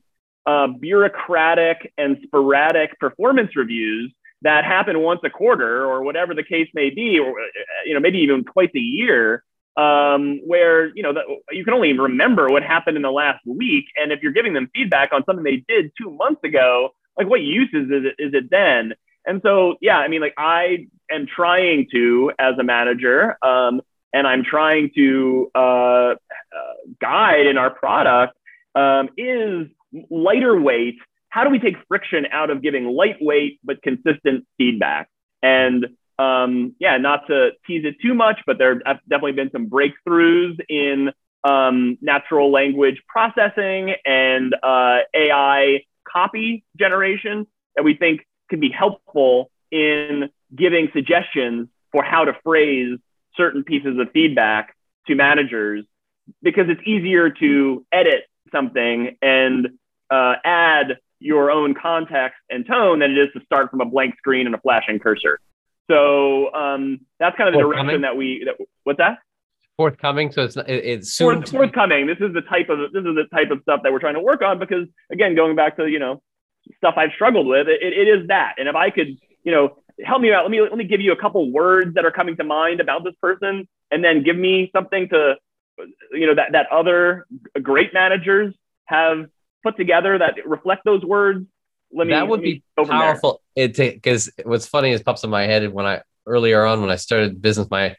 uh, 0.47 0.67
bureaucratic 0.67 1.93
and 1.99 2.19
sporadic 2.25 2.99
performance 2.99 3.55
reviews 3.55 4.13
that 4.43 4.65
happen 4.65 4.99
once 5.01 5.21
a 5.25 5.31
quarter 5.31 5.87
or 5.87 6.03
whatever 6.03 6.35
the 6.35 6.43
case 6.43 6.69
may 6.75 6.91
be, 6.91 7.19
or, 7.19 7.31
uh, 7.31 7.45
you 7.87 7.95
know, 7.95 8.01
maybe 8.01 8.19
even 8.19 8.45
twice 8.45 8.71
a 8.75 8.81
year. 8.81 9.45
Um, 9.75 10.41
where 10.47 10.95
you 10.95 11.03
know 11.03 11.15
the, 11.15 11.23
you 11.51 11.65
can 11.65 11.73
only 11.73 11.99
remember 11.99 12.49
what 12.49 12.63
happened 12.63 12.99
in 12.99 13.03
the 13.03 13.11
last 13.11 13.41
week, 13.47 13.87
and 13.97 14.13
if 14.13 14.21
you're 14.23 14.33
giving 14.33 14.53
them 14.53 14.69
feedback 14.75 15.15
on 15.15 15.25
something 15.25 15.43
they 15.43 15.65
did 15.67 15.93
two 15.97 16.11
months 16.11 16.45
ago, 16.45 16.91
like 17.17 17.27
what 17.27 17.41
use 17.41 17.71
is 17.73 17.87
it, 17.91 18.15
is 18.19 18.35
it 18.35 18.51
then? 18.51 18.93
And 19.25 19.41
so, 19.43 19.77
yeah, 19.81 19.97
I 19.99 20.09
mean, 20.09 20.21
like 20.21 20.35
I 20.37 20.89
am 21.15 21.27
trying 21.27 21.89
to, 21.93 22.33
as 22.39 22.55
a 22.59 22.63
manager, 22.63 23.37
um, 23.43 23.81
and 24.13 24.27
I'm 24.27 24.45
trying 24.45 24.91
to 24.95 25.51
uh, 25.55 25.59
uh, 25.59 26.15
guide 27.01 27.47
in 27.47 27.57
our 27.57 27.71
product 27.71 28.37
um, 28.75 29.09
is 29.17 29.69
lighter 30.11 30.61
weight. 30.61 30.97
How 31.29 31.45
do 31.45 31.51
we 31.51 31.59
take 31.59 31.77
friction 31.89 32.27
out 32.31 32.51
of 32.51 32.63
giving 32.63 32.85
lightweight 32.85 33.61
but 33.65 33.83
consistent 33.83 34.47
feedback? 34.59 35.09
And 35.43 35.87
um, 36.19 36.75
yeah, 36.79 36.99
not 36.99 37.27
to 37.29 37.51
tease 37.67 37.85
it 37.85 37.97
too 38.01 38.15
much, 38.15 38.41
but 38.47 38.59
there 38.59 38.81
have 38.85 38.99
definitely 39.09 39.33
been 39.33 39.51
some 39.51 39.69
breakthroughs 39.69 40.59
in 40.69 41.11
um, 41.45 41.99
natural 42.01 42.53
language 42.53 43.03
processing 43.09 43.95
and 44.05 44.55
uh, 44.63 44.99
AI 45.15 45.85
copy 46.11 46.65
generation 46.79 47.47
that 47.77 47.83
we 47.83 47.95
think 47.97 48.21
can 48.51 48.61
be 48.61 48.71
helpful 48.71 49.51
in 49.71 50.29
giving 50.57 50.89
suggestions 50.93 51.69
for 51.91 52.03
how 52.03 52.25
to 52.25 52.33
phrase 52.43 52.99
certain 53.37 53.65
pieces 53.65 53.99
of 53.99 54.11
feedback 54.13 54.75
to 55.07 55.15
managers 55.15 55.85
because 56.43 56.67
it's 56.69 56.81
easier 56.87 57.31
to 57.31 57.85
edit 57.93 58.25
something 58.53 59.17
and 59.23 59.69
uh, 60.11 60.35
add 60.45 60.99
your 61.19 61.51
own 61.51 61.75
context 61.75 62.39
and 62.51 62.67
tone 62.67 62.99
than 62.99 63.13
it 63.13 63.19
is 63.19 63.29
to 63.35 63.45
start 63.45 63.71
from 63.71 63.81
a 63.81 63.85
blank 63.85 64.17
screen 64.19 64.47
and 64.47 64.55
a 64.55 64.59
flashing 64.59 64.99
cursor. 64.99 65.39
So 65.91 66.53
um, 66.55 67.01
that's 67.19 67.37
kind 67.37 67.49
of 67.49 67.55
the 67.55 67.61
direction 67.61 68.03
that 68.03 68.17
we. 68.17 68.45
That, 68.45 68.67
what's 68.85 68.99
that? 68.99 69.19
Forthcoming. 69.77 70.31
So 70.33 70.45
it's 70.45 70.57
it's 70.67 71.13
soon 71.13 71.37
Forth, 71.37 71.51
forthcoming. 71.51 72.07
This 72.07 72.19
is 72.21 72.33
the 72.35 72.43
type 72.43 72.69
of 72.69 72.93
this 72.93 73.01
is 73.05 73.15
the 73.15 73.27
type 73.33 73.51
of 73.51 73.61
stuff 73.63 73.81
that 73.83 73.93
we're 73.93 73.99
trying 73.99 74.15
to 74.15 74.21
work 74.21 74.43
on 74.43 74.59
because 74.59 74.87
again, 75.11 75.35
going 75.35 75.57
back 75.57 75.77
to 75.77 75.87
you 75.87 75.99
know 75.99 76.23
stuff 76.77 76.95
I've 76.97 77.11
struggled 77.15 77.47
with, 77.47 77.69
it, 77.69 77.83
it 77.83 78.09
is 78.09 78.29
that. 78.29 78.55
And 78.59 78.69
if 78.69 78.77
I 78.77 78.91
could, 78.91 79.19
you 79.45 79.53
know, 79.53 79.77
help 80.05 80.21
me 80.21 80.33
out, 80.33 80.45
let 80.45 80.51
me 80.51 80.61
let 80.61 80.77
me 80.77 80.85
give 80.85 81.01
you 81.01 81.13
a 81.13 81.17
couple 81.17 81.51
words 81.51 81.95
that 81.95 82.05
are 82.05 82.11
coming 82.11 82.37
to 82.37 82.45
mind 82.45 82.81
about 82.81 83.05
this 83.05 83.15
person, 83.21 83.69
and 83.91 84.05
then 84.05 84.23
give 84.23 84.37
me 84.37 84.71
something 84.75 85.09
to, 85.09 85.37
you 86.13 86.27
know, 86.27 86.35
that 86.35 86.53
that 86.53 86.67
other 86.71 87.27
great 87.63 87.93
managers 87.95 88.55
have 88.87 89.27
put 89.63 89.77
together 89.77 90.19
that 90.19 90.35
reflect 90.47 90.85
those 90.85 91.05
words. 91.05 91.47
Let 91.93 92.07
me, 92.07 92.15
that 92.15 92.27
would 92.27 92.41
me 92.41 92.63
be 92.77 92.85
powerful. 92.85 93.41
It 93.55 93.77
because 93.77 94.31
what's 94.45 94.67
funny 94.67 94.91
is 94.91 95.03
pops 95.03 95.25
in 95.25 95.31
my 95.31 95.43
head 95.43 95.73
when 95.73 95.87
I 95.87 96.03
earlier 96.27 96.65
on 96.65 96.81
when 96.81 96.91
I 96.91 96.97
started 96.97 97.43
business, 97.43 97.69
my 97.71 97.97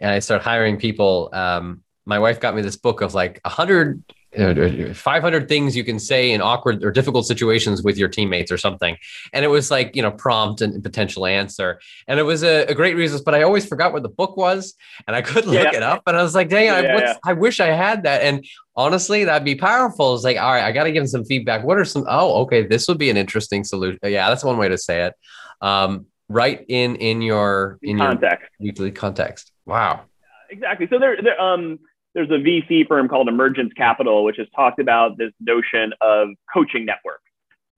and 0.00 0.10
I 0.10 0.18
started 0.20 0.44
hiring 0.44 0.78
people. 0.78 1.30
Um, 1.32 1.82
my 2.04 2.18
wife 2.18 2.40
got 2.40 2.54
me 2.54 2.62
this 2.62 2.76
book 2.76 3.00
of 3.00 3.14
like 3.14 3.40
a 3.44 3.48
hundred 3.48 4.02
500 4.34 5.48
things 5.48 5.76
you 5.76 5.84
can 5.84 5.98
say 5.98 6.32
in 6.32 6.40
awkward 6.40 6.82
or 6.82 6.90
difficult 6.90 7.26
situations 7.26 7.82
with 7.82 7.98
your 7.98 8.08
teammates 8.08 8.50
or 8.50 8.56
something. 8.56 8.96
And 9.32 9.44
it 9.44 9.48
was 9.48 9.70
like, 9.70 9.94
you 9.94 10.02
know, 10.02 10.10
prompt 10.10 10.62
and 10.62 10.82
potential 10.82 11.26
answer. 11.26 11.80
And 12.08 12.18
it 12.18 12.22
was 12.22 12.42
a, 12.42 12.64
a 12.64 12.74
great 12.74 12.96
resource, 12.96 13.20
but 13.20 13.34
I 13.34 13.42
always 13.42 13.66
forgot 13.66 13.92
what 13.92 14.02
the 14.02 14.08
book 14.08 14.36
was 14.36 14.74
and 15.06 15.14
I 15.14 15.22
couldn't 15.22 15.52
yeah. 15.52 15.64
look 15.64 15.74
it 15.74 15.82
up. 15.82 16.02
And 16.06 16.16
I 16.16 16.22
was 16.22 16.34
like, 16.34 16.48
dang, 16.48 16.66
yeah, 16.66 16.74
I, 16.74 16.80
yeah. 16.80 17.14
I 17.24 17.34
wish 17.34 17.60
I 17.60 17.68
had 17.68 18.04
that. 18.04 18.22
And 18.22 18.44
honestly, 18.74 19.24
that'd 19.24 19.44
be 19.44 19.54
powerful. 19.54 20.14
It's 20.14 20.24
like, 20.24 20.38
all 20.38 20.52
right, 20.52 20.64
I 20.64 20.72
got 20.72 20.84
to 20.84 20.92
give 20.92 21.02
him 21.02 21.08
some 21.08 21.24
feedback. 21.24 21.62
What 21.62 21.78
are 21.78 21.84
some, 21.84 22.06
oh, 22.08 22.42
okay, 22.42 22.66
this 22.66 22.88
would 22.88 22.98
be 22.98 23.10
an 23.10 23.18
interesting 23.18 23.64
solution. 23.64 23.98
Yeah, 24.02 24.30
that's 24.30 24.44
one 24.44 24.56
way 24.56 24.68
to 24.68 24.78
say 24.78 25.06
it. 25.06 25.14
Um, 25.60 26.06
right 26.28 26.64
in, 26.68 26.96
in 26.96 27.20
your, 27.20 27.78
in 27.82 27.98
context. 27.98 28.48
your 28.58 28.68
weekly 28.68 28.90
context. 28.92 29.52
Wow. 29.66 30.04
Exactly. 30.48 30.86
So 30.90 30.98
there, 30.98 31.20
there, 31.22 31.40
um, 31.40 31.78
there's 32.14 32.30
a 32.30 32.34
VC 32.34 32.86
firm 32.86 33.08
called 33.08 33.28
Emergence 33.28 33.72
Capital, 33.74 34.24
which 34.24 34.36
has 34.36 34.46
talked 34.54 34.78
about 34.78 35.16
this 35.16 35.32
notion 35.40 35.92
of 36.00 36.28
coaching 36.52 36.84
networks, 36.84 37.22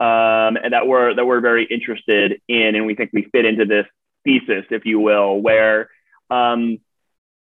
um, 0.01 0.57
and 0.63 0.73
that 0.73 0.87
we're 0.87 1.15
that 1.15 1.25
we're 1.25 1.41
very 1.41 1.65
interested 1.65 2.41
in, 2.49 2.75
and 2.75 2.87
we 2.87 2.95
think 2.95 3.11
we 3.13 3.29
fit 3.33 3.45
into 3.45 3.65
this 3.65 3.87
thesis, 4.25 4.65
if 4.71 4.85
you 4.85 4.99
will, 4.99 5.41
where 5.41 5.89
um, 6.31 6.79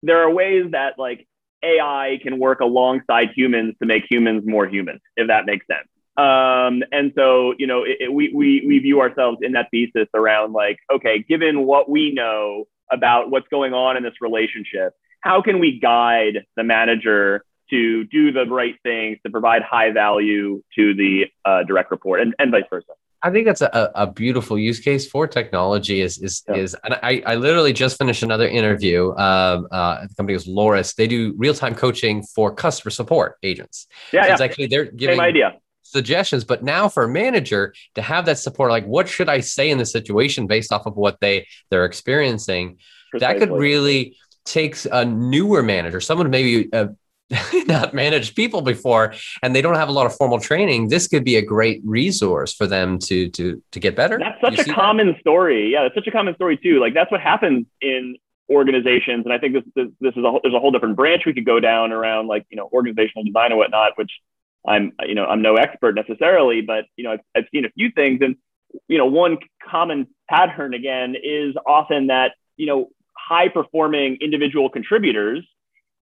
there 0.03 0.23
are 0.23 0.31
ways 0.31 0.71
that 0.71 0.97
like 0.97 1.27
AI 1.63 2.19
can 2.21 2.39
work 2.39 2.59
alongside 2.59 3.29
humans 3.35 3.75
to 3.79 3.85
make 3.85 4.03
humans 4.09 4.43
more 4.45 4.67
human, 4.67 4.99
if 5.15 5.27
that 5.27 5.45
makes 5.45 5.65
sense. 5.67 5.87
Um, 6.17 6.83
and 6.91 7.13
so, 7.15 7.53
you 7.57 7.67
know, 7.67 7.83
it, 7.83 7.97
it, 8.01 8.13
we, 8.13 8.31
we, 8.33 8.63
we 8.67 8.79
view 8.79 8.99
ourselves 9.01 9.39
in 9.41 9.53
that 9.53 9.67
thesis 9.71 10.07
around 10.13 10.53
like, 10.53 10.77
okay, 10.93 11.23
given 11.27 11.65
what 11.65 11.89
we 11.89 12.11
know 12.11 12.65
about 12.91 13.29
what's 13.29 13.47
going 13.47 13.73
on 13.73 13.95
in 13.95 14.03
this 14.03 14.15
relationship, 14.19 14.93
how 15.21 15.41
can 15.41 15.59
we 15.59 15.79
guide 15.79 16.45
the 16.55 16.63
manager 16.63 17.43
to 17.69 18.03
do 18.05 18.31
the 18.31 18.45
right 18.45 18.75
things 18.83 19.17
to 19.25 19.31
provide 19.31 19.61
high 19.61 19.91
value 19.91 20.61
to 20.75 20.93
the 20.93 21.25
uh, 21.45 21.63
direct 21.63 21.89
report 21.89 22.21
and, 22.21 22.35
and 22.37 22.51
vice 22.51 22.63
versa 22.69 22.91
I 23.23 23.29
think 23.29 23.45
that's 23.45 23.61
a, 23.61 23.91
a 23.93 24.07
beautiful 24.07 24.57
use 24.57 24.79
case 24.79 25.07
for 25.07 25.27
technology. 25.27 26.01
Is 26.01 26.17
is 26.17 26.41
yeah. 26.49 26.55
is, 26.55 26.75
and 26.83 26.95
I, 27.03 27.21
I 27.23 27.35
literally 27.35 27.71
just 27.71 27.99
finished 27.99 28.23
another 28.23 28.47
interview. 28.47 29.11
Um, 29.11 29.67
uh, 29.71 30.07
the 30.07 30.15
company 30.15 30.33
was 30.33 30.47
Loris. 30.47 30.95
They 30.95 31.05
do 31.05 31.35
real 31.37 31.53
time 31.53 31.75
coaching 31.75 32.23
for 32.23 32.51
customer 32.51 32.89
support 32.89 33.35
agents. 33.43 33.85
Yeah, 34.11 34.23
so 34.23 34.27
yeah. 34.27 34.33
It's 34.33 34.41
actually 34.41 34.67
they're 34.67 34.85
giving 34.85 35.17
Same 35.17 35.23
idea 35.23 35.53
suggestions, 35.91 36.43
but 36.43 36.63
now 36.63 36.87
for 36.87 37.03
a 37.03 37.07
manager 37.07 37.73
to 37.95 38.01
have 38.01 38.25
that 38.25 38.39
support, 38.39 38.71
like 38.71 38.85
what 38.85 39.07
should 39.07 39.29
I 39.29 39.41
say 39.41 39.69
in 39.69 39.77
the 39.77 39.85
situation 39.85 40.47
based 40.47 40.71
off 40.71 40.85
of 40.85 40.95
what 40.95 41.19
they 41.19 41.47
they're 41.69 41.85
experiencing, 41.85 42.77
Precisely. 43.11 43.39
that 43.39 43.45
could 43.45 43.55
really 43.55 44.17
takes 44.45 44.85
a 44.91 45.05
newer 45.05 45.63
manager, 45.63 45.99
someone 45.99 46.29
maybe 46.29 46.71
uh, 46.73 46.87
not 47.67 47.93
managed 47.93 48.35
people 48.35 48.61
before, 48.61 49.13
and 49.41 49.55
they 49.55 49.61
don't 49.61 49.75
have 49.75 49.89
a 49.89 49.91
lot 49.91 50.05
of 50.05 50.15
formal 50.15 50.39
training, 50.39 50.89
this 50.89 51.07
could 51.07 51.23
be 51.23 51.35
a 51.37 51.41
great 51.41 51.81
resource 51.85 52.53
for 52.53 52.67
them 52.67 52.99
to 52.99 53.29
to 53.29 53.61
to 53.71 53.79
get 53.79 53.95
better. 53.95 54.19
That's 54.19 54.41
such 54.41 54.67
a 54.67 54.73
common 54.73 55.07
that? 55.07 55.19
story. 55.19 55.71
Yeah, 55.71 55.83
that's 55.83 55.95
such 55.95 56.07
a 56.07 56.11
common 56.11 56.35
story 56.35 56.57
too. 56.57 56.79
Like 56.79 56.93
that's 56.93 57.11
what 57.11 57.21
happens 57.21 57.67
in 57.81 58.17
organizations, 58.49 59.25
and 59.25 59.33
I 59.33 59.37
think 59.37 59.53
this 59.53 59.63
this, 59.75 59.87
this 59.99 60.11
is 60.15 60.23
a 60.23 60.39
there's 60.43 60.53
a 60.55 60.59
whole 60.59 60.71
different 60.71 60.95
branch 60.95 61.23
we 61.25 61.33
could 61.33 61.45
go 61.45 61.59
down 61.59 61.91
around 61.91 62.27
like 62.27 62.45
you 62.49 62.57
know 62.57 62.69
organizational 62.73 63.23
design 63.23 63.51
and 63.51 63.57
whatnot, 63.57 63.93
which 63.95 64.11
I'm 64.67 64.91
you 65.07 65.15
know 65.15 65.25
I'm 65.25 65.41
no 65.41 65.55
expert 65.55 65.95
necessarily, 65.95 66.61
but 66.61 66.85
you 66.97 67.03
know 67.03 67.13
I've, 67.13 67.21
I've 67.35 67.45
seen 67.51 67.65
a 67.65 67.69
few 67.69 67.91
things, 67.91 68.19
and 68.21 68.35
you 68.87 68.97
know 68.97 69.05
one 69.05 69.37
common 69.69 70.07
pattern 70.29 70.73
again 70.73 71.15
is 71.21 71.55
often 71.65 72.07
that 72.07 72.33
you 72.57 72.65
know 72.65 72.89
high 73.27 73.49
performing 73.49 74.17
individual 74.21 74.69
contributors 74.69 75.45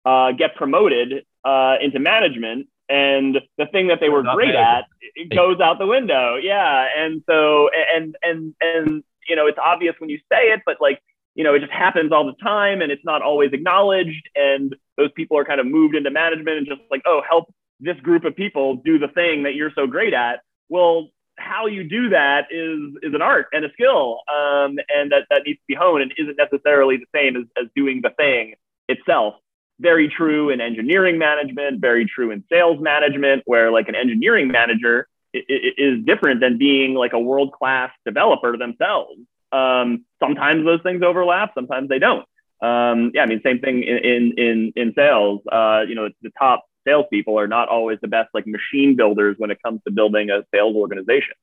uh, 0.05 0.33
get 0.33 0.55
promoted 0.55 1.25
uh, 1.45 1.77
into 1.81 1.99
management 1.99 2.69
and 2.89 3.39
the 3.59 3.67
thing 3.67 3.89
that 3.89 3.99
they 4.01 4.09
were 4.09 4.23
great 4.23 4.55
at 4.55 4.85
it 5.15 5.35
goes 5.35 5.61
out 5.61 5.79
the 5.79 5.87
window. 5.87 6.37
Yeah 6.37 6.87
and 6.97 7.23
so 7.29 7.69
and 7.95 8.17
and 8.23 8.55
and 8.61 9.05
you 9.29 9.35
know 9.35 9.47
it's 9.47 9.59
obvious 9.63 9.95
when 9.99 10.09
you 10.11 10.19
say 10.31 10.53
it 10.53 10.61
but 10.65 10.77
like 10.81 11.01
you 11.35 11.43
know 11.43 11.55
it 11.55 11.61
just 11.61 11.73
happens 11.73 12.13
all 12.13 12.25
the 12.25 12.37
time 12.43 12.81
and 12.83 12.93
it's 12.93 13.05
not 13.05 13.23
always 13.23 13.53
acknowledged 13.53 14.29
and 14.35 14.77
those 14.97 15.11
people 15.17 15.37
are 15.37 15.45
kind 15.45 15.61
of 15.61 15.67
moved 15.67 15.95
into 15.95 16.11
management 16.11 16.59
and 16.59 16.67
just 16.67 16.81
like 16.91 17.03
oh 17.07 17.23
help 17.29 17.53
this 17.81 17.99
group 18.01 18.25
of 18.25 18.35
people 18.35 18.77
do 18.85 18.99
the 18.99 19.09
thing 19.09 19.43
that 19.43 19.55
you're 19.55 19.73
so 19.75 19.87
great 19.87 20.15
at. 20.15 20.41
Well 20.69 21.09
how 21.39 21.67
you 21.67 21.85
do 21.85 22.11
that 22.11 22.47
is 22.51 22.79
is 23.03 23.15
an 23.15 23.23
art 23.23 23.47
and 23.53 23.65
a 23.65 23.73
skill, 23.73 24.21
um, 24.29 24.79
and 24.89 25.13
that 25.13 25.27
that 25.31 25.43
needs 25.47 25.59
to 25.59 25.65
be 25.69 25.75
honed 25.75 26.03
and 26.03 26.13
isn't 26.19 26.37
necessarily 26.37 26.97
the 26.97 27.07
same 27.15 27.37
as, 27.37 27.45
as 27.61 27.69
doing 27.75 28.01
the 28.03 28.11
thing 28.11 28.55
itself. 28.89 29.35
Very 29.79 30.09
true 30.09 30.51
in 30.51 30.61
engineering 30.61 31.19
management, 31.19 31.81
very 31.81 32.07
true 32.07 32.31
in 32.31 32.45
sales 32.51 32.81
management, 32.81 33.43
where 33.45 33.71
like 33.71 33.89
an 33.89 33.95
engineering 33.95 34.49
manager 34.49 35.09
is 35.35 36.05
different 36.05 36.41
than 36.41 36.57
being 36.57 36.95
like 36.95 37.13
a 37.13 37.19
world 37.19 37.53
class 37.53 37.91
developer 38.07 38.57
themselves. 38.57 39.21
Um, 39.53 40.05
sometimes 40.19 40.65
those 40.65 40.83
things 40.83 41.03
overlap, 41.03 41.53
sometimes 41.55 41.89
they 41.89 41.99
don't. 41.99 42.27
Um, 42.63 43.13
yeah, 43.15 43.23
I 43.23 43.27
mean, 43.27 43.43
same 43.45 43.61
thing 43.61 43.83
in 43.83 43.99
in 43.99 44.33
in, 44.39 44.73
in 44.77 44.95
sales. 44.95 45.43
Uh, 45.51 45.83
you 45.87 45.95
know, 45.95 46.09
the 46.23 46.31
top 46.39 46.65
salespeople 46.87 47.39
are 47.39 47.49
not 47.49 47.69
always 47.69 47.99
the 48.01 48.09
best 48.09 48.29
like 48.35 48.47
machine 48.47 48.97
builders 48.97 49.37
when 49.39 49.51
it 49.51 49.59
comes 49.63 49.81
to 49.87 49.93
building 49.93 50.31
a 50.31 50.45
sales 50.55 50.77
organization. 50.77 51.35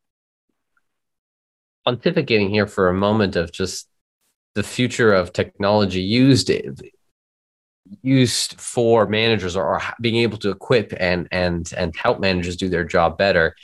Pontificating 1.88 2.50
here 2.50 2.68
for 2.68 2.88
a 2.88 2.94
moment 2.94 3.36
of 3.36 3.52
just 3.52 3.90
the 4.56 4.64
future 4.64 5.14
of 5.14 5.34
technology 5.34 6.02
used 6.02 6.52
used 8.02 8.60
for 8.60 9.08
managers 9.08 9.56
or, 9.56 9.82
being 10.00 10.16
able 10.16 10.38
to 10.38 10.50
equip 10.50 10.94
and 11.00 11.28
and 11.32 11.74
and 11.76 11.96
help 11.96 12.20
managers 12.20 12.56
do 12.56 12.70
their 12.70 12.86
job 12.86 13.18
better. 13.18 13.56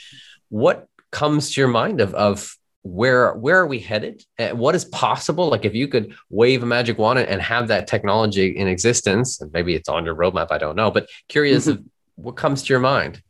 What 0.50 0.86
comes 1.10 1.52
to 1.52 1.60
your 1.60 1.68
mind 1.68 2.00
of 2.00 2.14
of 2.14 2.56
where 2.82 3.34
where 3.34 3.58
are 3.58 3.66
we 3.66 3.78
headed? 3.78 4.24
What 4.52 4.74
is 4.74 4.84
possible? 4.86 5.48
Like 5.48 5.64
if 5.64 5.74
you 5.74 5.86
could 5.88 6.14
wave 6.30 6.62
a 6.62 6.66
magic 6.66 6.98
wand 6.98 7.18
and 7.18 7.42
have 7.42 7.68
that 7.68 7.86
technology 7.86 8.48
in 8.48 8.68
existence 8.68 9.40
and 9.40 9.52
maybe 9.52 9.74
it's 9.74 9.88
on 9.88 10.04
your 10.04 10.14
roadmap 10.14 10.48
i 10.50 10.58
don't 10.58 10.76
know 10.76 10.90
but 10.90 11.08
curious 11.28 11.66
mm-hmm. 11.66 11.78
of 11.78 11.84
what 12.16 12.36
comes 12.36 12.62
to 12.62 12.72
your 12.72 12.80
mind. 12.80 13.22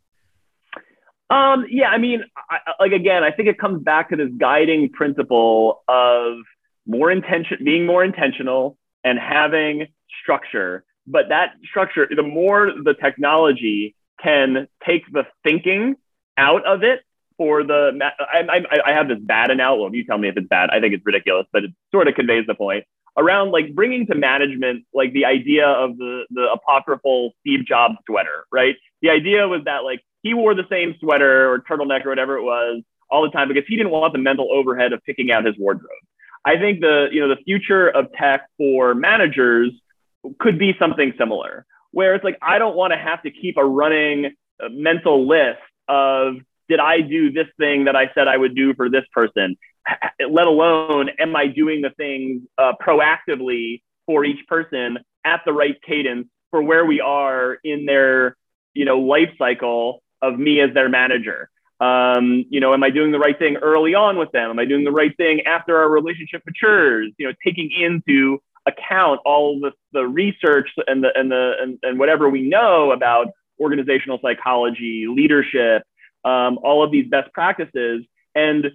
Um 1.31 1.67
yeah 1.69 1.89
i 1.89 1.99
mean 1.99 2.23
I, 2.51 2.59
like 2.79 2.93
again 2.93 3.25
i 3.25 3.31
think 3.31 3.49
it 3.49 3.59
comes 3.59 3.83
back 3.83 4.11
to 4.11 4.17
this 4.17 4.31
guiding 4.37 4.91
principle 4.91 5.83
of 5.89 6.39
more 6.87 7.11
intention 7.11 7.59
being 7.65 7.87
more 7.87 8.05
intentional 8.05 8.77
and 9.05 9.19
having 9.19 9.87
structure. 10.23 10.85
But 11.07 11.29
that 11.31 11.55
structure 11.69 12.09
the 12.15 12.23
more 12.23 12.73
the 12.85 12.95
technology 12.95 13.95
can 14.23 14.69
take 14.87 15.11
the 15.13 15.25
thinking 15.43 15.97
out 16.37 16.65
of 16.67 16.83
it 16.83 17.01
for 17.41 17.65
the 17.65 17.99
I, 18.21 18.41
I, 18.41 18.91
I 18.91 18.93
have 18.93 19.09
this 19.09 19.19
bad 19.19 19.51
analogy. 19.51 19.97
You 19.97 20.05
tell 20.05 20.19
me 20.19 20.29
if 20.29 20.37
it's 20.37 20.47
bad. 20.47 20.69
I 20.69 20.79
think 20.79 20.93
it's 20.93 21.07
ridiculous, 21.07 21.47
but 21.55 21.65
it 21.65 21.71
sort 21.91 22.07
of 22.07 22.15
conveys 22.15 22.47
the 22.47 22.55
point 22.55 22.85
around 23.17 23.51
like 23.51 23.75
bringing 23.75 24.07
to 24.09 24.15
management 24.15 24.85
like 24.93 25.15
the 25.15 25.25
idea 25.25 25.67
of 25.67 25.97
the 25.97 26.25
the 26.29 26.53
apocryphal 26.53 27.33
Steve 27.41 27.65
Jobs 27.65 27.95
sweater, 28.07 28.45
right? 28.53 28.77
The 29.01 29.09
idea 29.09 29.49
was 29.49 29.63
that 29.65 29.85
like 29.85 30.03
he 30.23 30.35
wore 30.35 30.55
the 30.55 30.67
same 30.69 30.97
sweater 31.01 31.51
or 31.51 31.61
turtleneck 31.61 32.05
or 32.05 32.11
whatever 32.11 32.37
it 32.37 32.43
was 32.43 32.83
all 33.11 33.23
the 33.23 33.31
time 33.31 33.49
because 33.49 33.65
he 33.67 33.75
didn't 33.75 33.91
want 33.91 34.13
the 34.13 34.19
mental 34.19 34.53
overhead 34.53 34.93
of 34.93 35.03
picking 35.05 35.33
out 35.33 35.47
his 35.47 35.55
wardrobe. 35.59 35.89
I 36.45 36.59
think 36.59 36.81
the 36.81 37.09
you 37.11 37.21
know 37.21 37.29
the 37.29 37.41
future 37.43 37.89
of 37.89 38.13
tech 38.13 38.43
for 38.59 38.95
managers 38.95 39.73
could 40.41 40.59
be 40.59 40.75
something 40.79 41.15
similar, 41.17 41.65
where 41.93 42.15
it's 42.15 42.23
like 42.23 42.37
I 42.43 42.59
don't 42.59 42.77
want 42.77 42.93
to 42.93 42.99
have 42.99 43.23
to 43.23 43.31
keep 43.31 43.57
a 43.57 43.65
running 43.65 44.35
uh, 44.63 44.69
mental 44.69 45.27
list 45.27 45.57
of 45.89 46.35
did 46.71 46.81
I 46.81 47.01
do 47.01 47.33
this 47.33 47.49
thing 47.59 47.85
that 47.85 47.97
I 47.97 48.11
said 48.15 48.29
I 48.29 48.37
would 48.37 48.55
do 48.55 48.73
for 48.75 48.89
this 48.89 49.05
person? 49.13 49.57
Let 50.31 50.47
alone, 50.47 51.11
am 51.19 51.37
I 51.37 51.49
doing 51.49 51.83
the 51.83 51.91
things 51.91 52.43
uh, 52.57 52.73
proactively 52.81 53.83
for 54.07 54.25
each 54.25 54.47
person 54.47 54.99
at 55.25 55.43
the 55.45 55.53
right 55.53 55.77
cadence 55.83 56.29
for 56.51 56.63
where 56.63 56.87
we 56.87 57.01
are 57.01 57.59
in 57.65 57.85
their, 57.87 58.37
you 58.73 58.85
know, 58.85 59.01
life 59.01 59.31
cycle 59.37 60.03
of 60.23 60.39
me 60.39 60.61
as 60.61 60.73
their 60.73 60.89
manager? 60.89 61.51
Um, 61.81 62.45
you 62.51 62.61
know, 62.61 62.73
am 62.73 62.85
I 62.85 62.91
doing 62.91 63.11
the 63.11 63.19
right 63.19 63.39
thing 63.39 63.57
early 63.57 63.95
on 63.95 64.17
with 64.17 64.31
them? 64.33 64.51
Am 64.51 64.59
I 64.59 64.67
doing 64.67 64.85
the 64.85 64.93
right 64.93 65.17
thing 65.17 65.43
after 65.47 65.79
our 65.79 65.89
relationship 65.89 66.43
matures? 66.47 67.13
You 67.19 67.29
know, 67.29 67.35
taking 67.45 67.71
into 67.73 68.39
account 68.67 69.21
all 69.25 69.59
the, 69.59 69.73
the 69.93 70.07
research 70.07 70.69
and 70.87 71.03
the 71.03 71.09
and 71.15 71.31
the 71.31 71.53
and, 71.61 71.79
and 71.83 71.99
whatever 71.99 72.29
we 72.29 72.43
know 72.43 72.93
about 72.93 73.29
organizational 73.59 74.19
psychology, 74.23 75.07
leadership, 75.09 75.83
um, 76.25 76.59
all 76.63 76.85
of 76.85 76.91
these 76.91 77.09
best 77.09 77.33
practices 77.33 78.05
and 78.35 78.67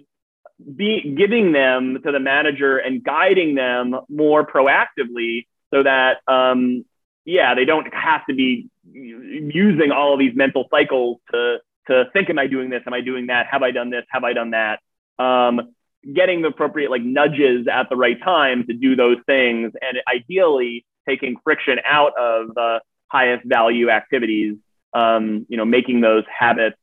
be 0.74 1.14
giving 1.16 1.52
them 1.52 1.98
to 2.04 2.12
the 2.12 2.20
manager 2.20 2.78
and 2.78 3.04
guiding 3.04 3.54
them 3.54 3.96
more 4.08 4.46
proactively 4.46 5.46
so 5.72 5.82
that 5.82 6.18
um, 6.26 6.84
yeah 7.24 7.54
they 7.54 7.64
don't 7.64 7.92
have 7.92 8.24
to 8.26 8.34
be 8.34 8.68
using 8.92 9.90
all 9.90 10.14
of 10.14 10.18
these 10.18 10.34
mental 10.34 10.66
cycles 10.70 11.18
to 11.32 11.58
to 11.88 12.04
think 12.12 12.30
am 12.30 12.38
i 12.38 12.46
doing 12.46 12.70
this? 12.70 12.82
Am 12.86 12.94
i 12.94 13.00
doing 13.00 13.26
that? 13.26 13.46
Have 13.50 13.62
i 13.62 13.70
done 13.70 13.90
this? 13.90 14.04
Have 14.08 14.24
i 14.24 14.32
done 14.32 14.50
that? 14.50 14.80
Um, 15.18 15.72
getting 16.14 16.42
the 16.42 16.48
appropriate 16.48 16.90
like 16.90 17.02
nudges 17.02 17.66
at 17.70 17.88
the 17.88 17.96
right 17.96 18.20
time 18.22 18.64
to 18.66 18.72
do 18.72 18.96
those 18.96 19.18
things 19.26 19.72
and 19.80 19.98
ideally 20.08 20.86
taking 21.08 21.36
friction 21.42 21.78
out 21.84 22.12
of 22.18 22.54
the 22.54 22.80
highest 23.08 23.44
value 23.44 23.90
activities 23.90 24.56
um, 24.96 25.46
you 25.48 25.56
know, 25.56 25.64
making 25.64 26.00
those 26.00 26.24
habits, 26.26 26.76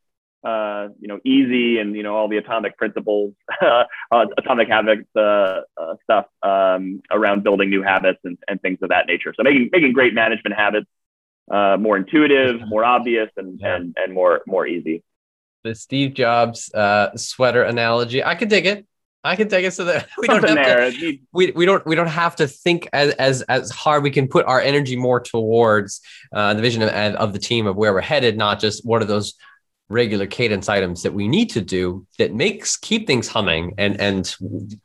uh, 0.44 0.90
you 1.00 1.08
know, 1.08 1.20
easy 1.24 1.80
and, 1.80 1.96
you 1.96 2.04
know, 2.04 2.16
all 2.16 2.28
the 2.28 2.38
atomic 2.38 2.78
principles, 2.78 3.34
uh, 3.62 4.26
atomic 4.38 4.68
habits 4.68 5.08
uh, 5.16 5.62
uh, 5.78 5.96
stuff 6.04 6.26
um, 6.42 7.02
around 7.12 7.44
building 7.44 7.70
new 7.70 7.82
habits 7.82 8.20
and, 8.24 8.38
and 8.48 8.62
things 8.62 8.80
of 8.82 8.90
that 8.90 9.08
nature. 9.08 9.34
So 9.36 9.44
making, 9.44 9.70
making 9.72 9.94
great 9.94 10.14
management 10.14 10.56
habits 10.56 10.88
uh, 11.52 11.78
more 11.80 11.98
intuitive, 11.98 12.62
more 12.68 12.84
obvious, 12.84 13.30
and, 13.38 13.60
yeah. 13.62 13.76
and, 13.76 13.96
and 13.98 14.14
more, 14.14 14.42
more 14.46 14.68
easy. 14.68 15.04
The 15.64 15.76
Steve 15.76 16.14
Jobs 16.14 16.74
uh, 16.74 17.16
sweater 17.16 17.64
analogy, 17.64 18.24
I 18.24 18.36
could 18.36 18.50
dig 18.50 18.66
it. 18.66 18.86
I 19.26 19.38
can 19.38 19.48
take 19.48 19.66
it 19.66 19.72
so 19.72 19.86
that 19.86 20.10
we 20.18 20.28
don't 20.28 20.44
have 20.44 20.56
there. 20.56 20.92
to 20.92 21.18
we, 21.32 21.52
we 21.52 21.66
don't 21.66 21.86
we 21.86 21.96
don't 21.96 22.08
have 22.08 22.36
to 22.38 22.48
think 22.48 22.90
as 22.92 23.14
as 23.14 23.42
as 23.44 23.72
hard. 23.72 24.04
We 24.04 24.12
can 24.12 24.28
put 24.28 24.46
our 24.46 24.60
energy 24.60 24.98
more 24.98 25.22
towards 25.22 26.02
uh, 26.34 26.54
the 26.56 26.62
vision 26.62 26.82
of, 26.82 26.90
of 26.90 27.32
the 27.32 27.40
team 27.40 27.66
of 27.66 27.78
where 27.78 27.94
we're 27.94 28.02
headed, 28.02 28.38
not 28.38 28.60
just 28.60 28.86
what 28.86 29.02
are 29.02 29.06
those 29.06 29.36
regular 29.94 30.28
cadence 30.28 30.68
items 30.68 31.04
that 31.04 31.14
we 31.14 31.28
need 31.28 31.50
to 31.52 31.62
do 31.62 32.06
that 32.18 32.34
makes 32.34 32.76
keep 32.76 33.08
things 33.08 33.28
humming 33.28 33.74
and 33.78 34.00
and 34.02 34.36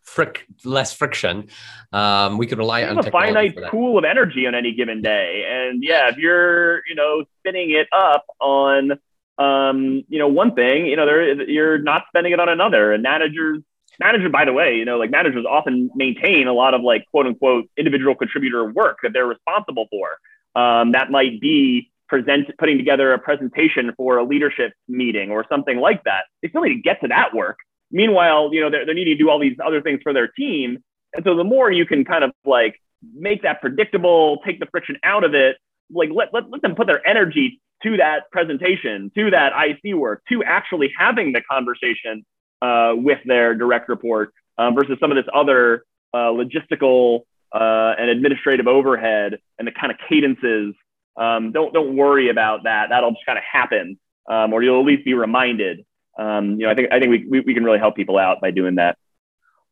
frick 0.03 0.47
less 0.65 0.93
friction. 0.93 1.49
Um, 1.93 2.39
we 2.39 2.47
could 2.47 2.59
rely 2.59 2.85
on 2.85 2.99
a 2.99 3.11
finite 3.11 3.57
pool 3.71 3.99
of 3.99 4.05
energy 4.05 4.47
on 4.47 4.55
any 4.55 4.73
given 4.73 5.03
day, 5.03 5.45
and 5.49 5.83
yeah, 5.83 6.09
if 6.09 6.17
you're 6.17 6.87
you 6.87 6.95
know 6.95 7.25
spinning 7.39 7.71
it 7.71 7.89
up 7.93 8.27
on 8.41 8.93
um, 9.39 10.05
you 10.09 10.19
know 10.19 10.29
one 10.29 10.55
thing, 10.55 10.87
you 10.87 10.97
know 10.97 11.07
there 11.07 11.43
you're 11.49 11.79
not 11.79 12.05
spending 12.09 12.33
it 12.33 12.41
on 12.41 12.49
another, 12.49 12.93
and 12.93 13.03
managers 13.03 13.63
manager, 13.99 14.29
by 14.29 14.45
the 14.45 14.53
way, 14.53 14.77
you 14.77 14.85
know, 14.85 14.99
like 14.99 15.11
managers 15.11 15.45
often 15.49 15.91
maintain 15.95 16.47
a 16.47 16.53
lot 16.53 16.75
of 16.75 16.83
like 16.83 17.05
quote 17.11 17.27
unquote 17.27 17.69
individual 17.77 18.15
contributor 18.15 18.65
work 18.65 18.99
that 19.03 19.13
they're 19.13 19.27
responsible 19.27 19.87
for. 19.91 20.19
Um, 20.61 20.93
that 20.93 21.11
might 21.11 21.41
be 21.41 21.91
present 22.09 22.51
putting 22.59 22.79
together 22.79 23.13
a 23.13 23.19
presentation 23.19 23.93
for 23.97 24.19
a 24.19 24.25
leadership 24.25 24.73
meeting 24.89 25.31
or 25.31 25.45
something 25.49 25.79
like 25.79 26.05
that. 26.05 26.25
They 26.43 26.49
still 26.49 26.63
need 26.63 26.75
to 26.75 26.81
get 26.81 27.01
to 27.03 27.09
that 27.09 27.35
work. 27.35 27.59
Meanwhile, 27.91 28.51
you 28.53 28.61
know, 28.61 28.71
they're, 28.71 28.85
they're 28.85 28.95
needing 28.95 29.17
to 29.17 29.23
do 29.23 29.31
all 29.31 29.39
these 29.39 29.57
other 29.65 29.81
things 29.81 30.01
for 30.03 30.13
their 30.13 30.29
team. 30.29 30.83
And 31.15 31.25
so 31.25 31.37
the 31.37 31.45
more 31.45 31.71
you 31.71 31.87
can 31.87 32.05
kind 32.05 32.25
of 32.25 32.33
like 32.45 32.81
make 33.15 33.43
that 33.43 33.61
predictable, 33.61 34.39
take 34.45 34.61
the 34.61 34.67
friction 34.67 34.97
out 35.05 35.25
of 35.25 35.35
it, 35.35 35.57
like 35.91 36.11
let, 36.13 36.35
let, 36.35 36.51
let 36.51 36.63
them 36.63 36.75
put 36.75 36.87
their 36.87 37.07
energy 37.07 37.61
to 37.83 37.97
that 37.97 38.31
presentation, 38.33 39.11
to 39.15 39.31
that 39.31 39.53
IC 39.57 39.95
work, 39.95 40.23
to 40.29 40.43
actually 40.43 40.93
having 40.99 41.33
the 41.33 41.41
conversation 41.49 42.25
uh, 42.61 42.93
with 42.95 43.19
their 43.25 43.55
direct 43.55 43.89
report 43.89 44.33
um, 44.59 44.75
versus 44.75 44.97
some 45.01 45.11
of 45.11 45.17
this 45.17 45.27
other 45.33 45.85
uh, 46.13 46.31
logistical 46.33 47.21
uh, 47.53 47.95
and 47.99 48.11
administrative 48.11 48.67
overhead 48.67 49.39
and 49.59 49.69
the 49.69 49.73
kind 49.73 49.93
of 49.93 49.99
cadences. 50.09 50.75
Um, 51.19 51.53
don't 51.53 51.73
don't 51.75 51.97
worry 51.97 52.31
about 52.31 52.65
that. 52.65 52.89
That'll 52.91 53.11
just 53.11 53.27
kind 53.27 53.39
of 53.39 53.45
happen, 53.45 53.99
um, 54.31 54.53
or 54.53 54.63
you'll 54.63 54.81
at 54.81 54.87
least 54.87 55.05
be 55.05 55.15
reminded. 55.15 55.85
Um, 56.19 56.53
you 56.53 56.67
know, 56.67 56.71
I 56.71 56.75
think 56.75 56.89
I 56.93 56.99
think 56.99 57.11
we, 57.11 57.27
we, 57.29 57.41
we 57.41 57.55
can 57.55 57.65
really 57.65 57.79
help 57.79 57.97
people 57.97 58.19
out 58.19 58.41
by 58.41 58.51
doing 58.51 58.77
that. 58.77 58.97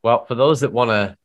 Well, 0.03 0.25
for 0.25 0.35
those 0.35 0.61
that 0.61 0.73
want 0.73 0.91
to 0.91 1.17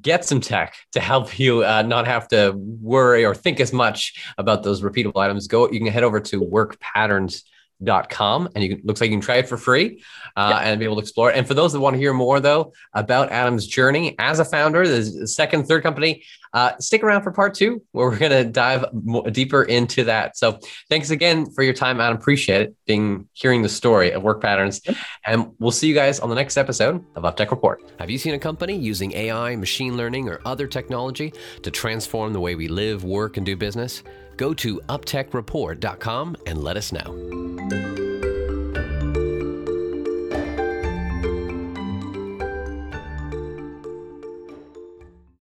get 0.00 0.24
some 0.24 0.40
tech 0.40 0.74
to 0.92 1.00
help 1.00 1.38
you 1.38 1.64
uh, 1.64 1.82
not 1.82 2.06
have 2.06 2.28
to 2.28 2.52
worry 2.56 3.24
or 3.24 3.34
think 3.34 3.60
as 3.60 3.72
much 3.72 4.14
about 4.38 4.62
those 4.62 4.82
repeatable 4.82 5.20
items, 5.20 5.46
go. 5.46 5.70
You 5.70 5.78
can 5.78 5.88
head 5.88 6.04
over 6.04 6.20
to 6.20 6.42
Work 6.42 6.78
Patterns 6.80 7.44
dot 7.84 8.08
com 8.08 8.48
and 8.54 8.62
you 8.62 8.76
can, 8.76 8.86
looks 8.86 9.00
like 9.00 9.10
you 9.10 9.16
can 9.16 9.20
try 9.20 9.36
it 9.36 9.48
for 9.48 9.56
free 9.56 10.02
uh, 10.36 10.50
yeah. 10.52 10.68
and 10.68 10.78
be 10.78 10.84
able 10.84 10.96
to 10.96 11.00
explore 11.00 11.30
it. 11.30 11.36
And 11.36 11.46
for 11.46 11.54
those 11.54 11.72
that 11.72 11.80
want 11.80 11.94
to 11.94 11.98
hear 11.98 12.12
more 12.12 12.40
though 12.40 12.72
about 12.92 13.30
Adam's 13.30 13.66
journey 13.66 14.14
as 14.18 14.38
a 14.38 14.44
founder, 14.44 14.86
the 14.86 15.26
second, 15.26 15.66
third 15.66 15.82
company, 15.82 16.22
uh, 16.54 16.76
stick 16.78 17.02
around 17.02 17.22
for 17.22 17.32
part 17.32 17.54
two 17.54 17.82
where 17.92 18.08
we're 18.08 18.18
going 18.18 18.30
to 18.30 18.44
dive 18.44 18.84
more, 18.92 19.28
deeper 19.30 19.62
into 19.62 20.04
that. 20.04 20.36
So 20.36 20.58
thanks 20.90 21.10
again 21.10 21.50
for 21.50 21.62
your 21.62 21.72
time, 21.72 21.98
Adam. 21.98 22.16
Appreciate 22.16 22.60
it 22.60 22.76
being 22.84 23.26
hearing 23.32 23.62
the 23.62 23.70
story 23.70 24.12
of 24.12 24.22
work 24.22 24.42
patterns. 24.42 24.82
Yep. 24.84 24.96
And 25.24 25.52
we'll 25.58 25.70
see 25.70 25.88
you 25.88 25.94
guys 25.94 26.20
on 26.20 26.28
the 26.28 26.34
next 26.34 26.58
episode 26.58 27.04
of 27.16 27.22
UpTech 27.22 27.50
Report. 27.50 27.82
Have 27.98 28.10
you 28.10 28.18
seen 28.18 28.34
a 28.34 28.38
company 28.38 28.76
using 28.76 29.12
AI, 29.12 29.56
machine 29.56 29.96
learning, 29.96 30.28
or 30.28 30.40
other 30.44 30.66
technology 30.66 31.32
to 31.62 31.70
transform 31.70 32.34
the 32.34 32.40
way 32.40 32.54
we 32.54 32.68
live, 32.68 33.02
work, 33.02 33.38
and 33.38 33.46
do 33.46 33.56
business? 33.56 34.02
Go 34.36 34.54
to 34.54 34.80
uptechreport.com 34.88 36.36
and 36.46 36.62
let 36.62 36.76
us 36.76 36.92
know. 36.92 38.01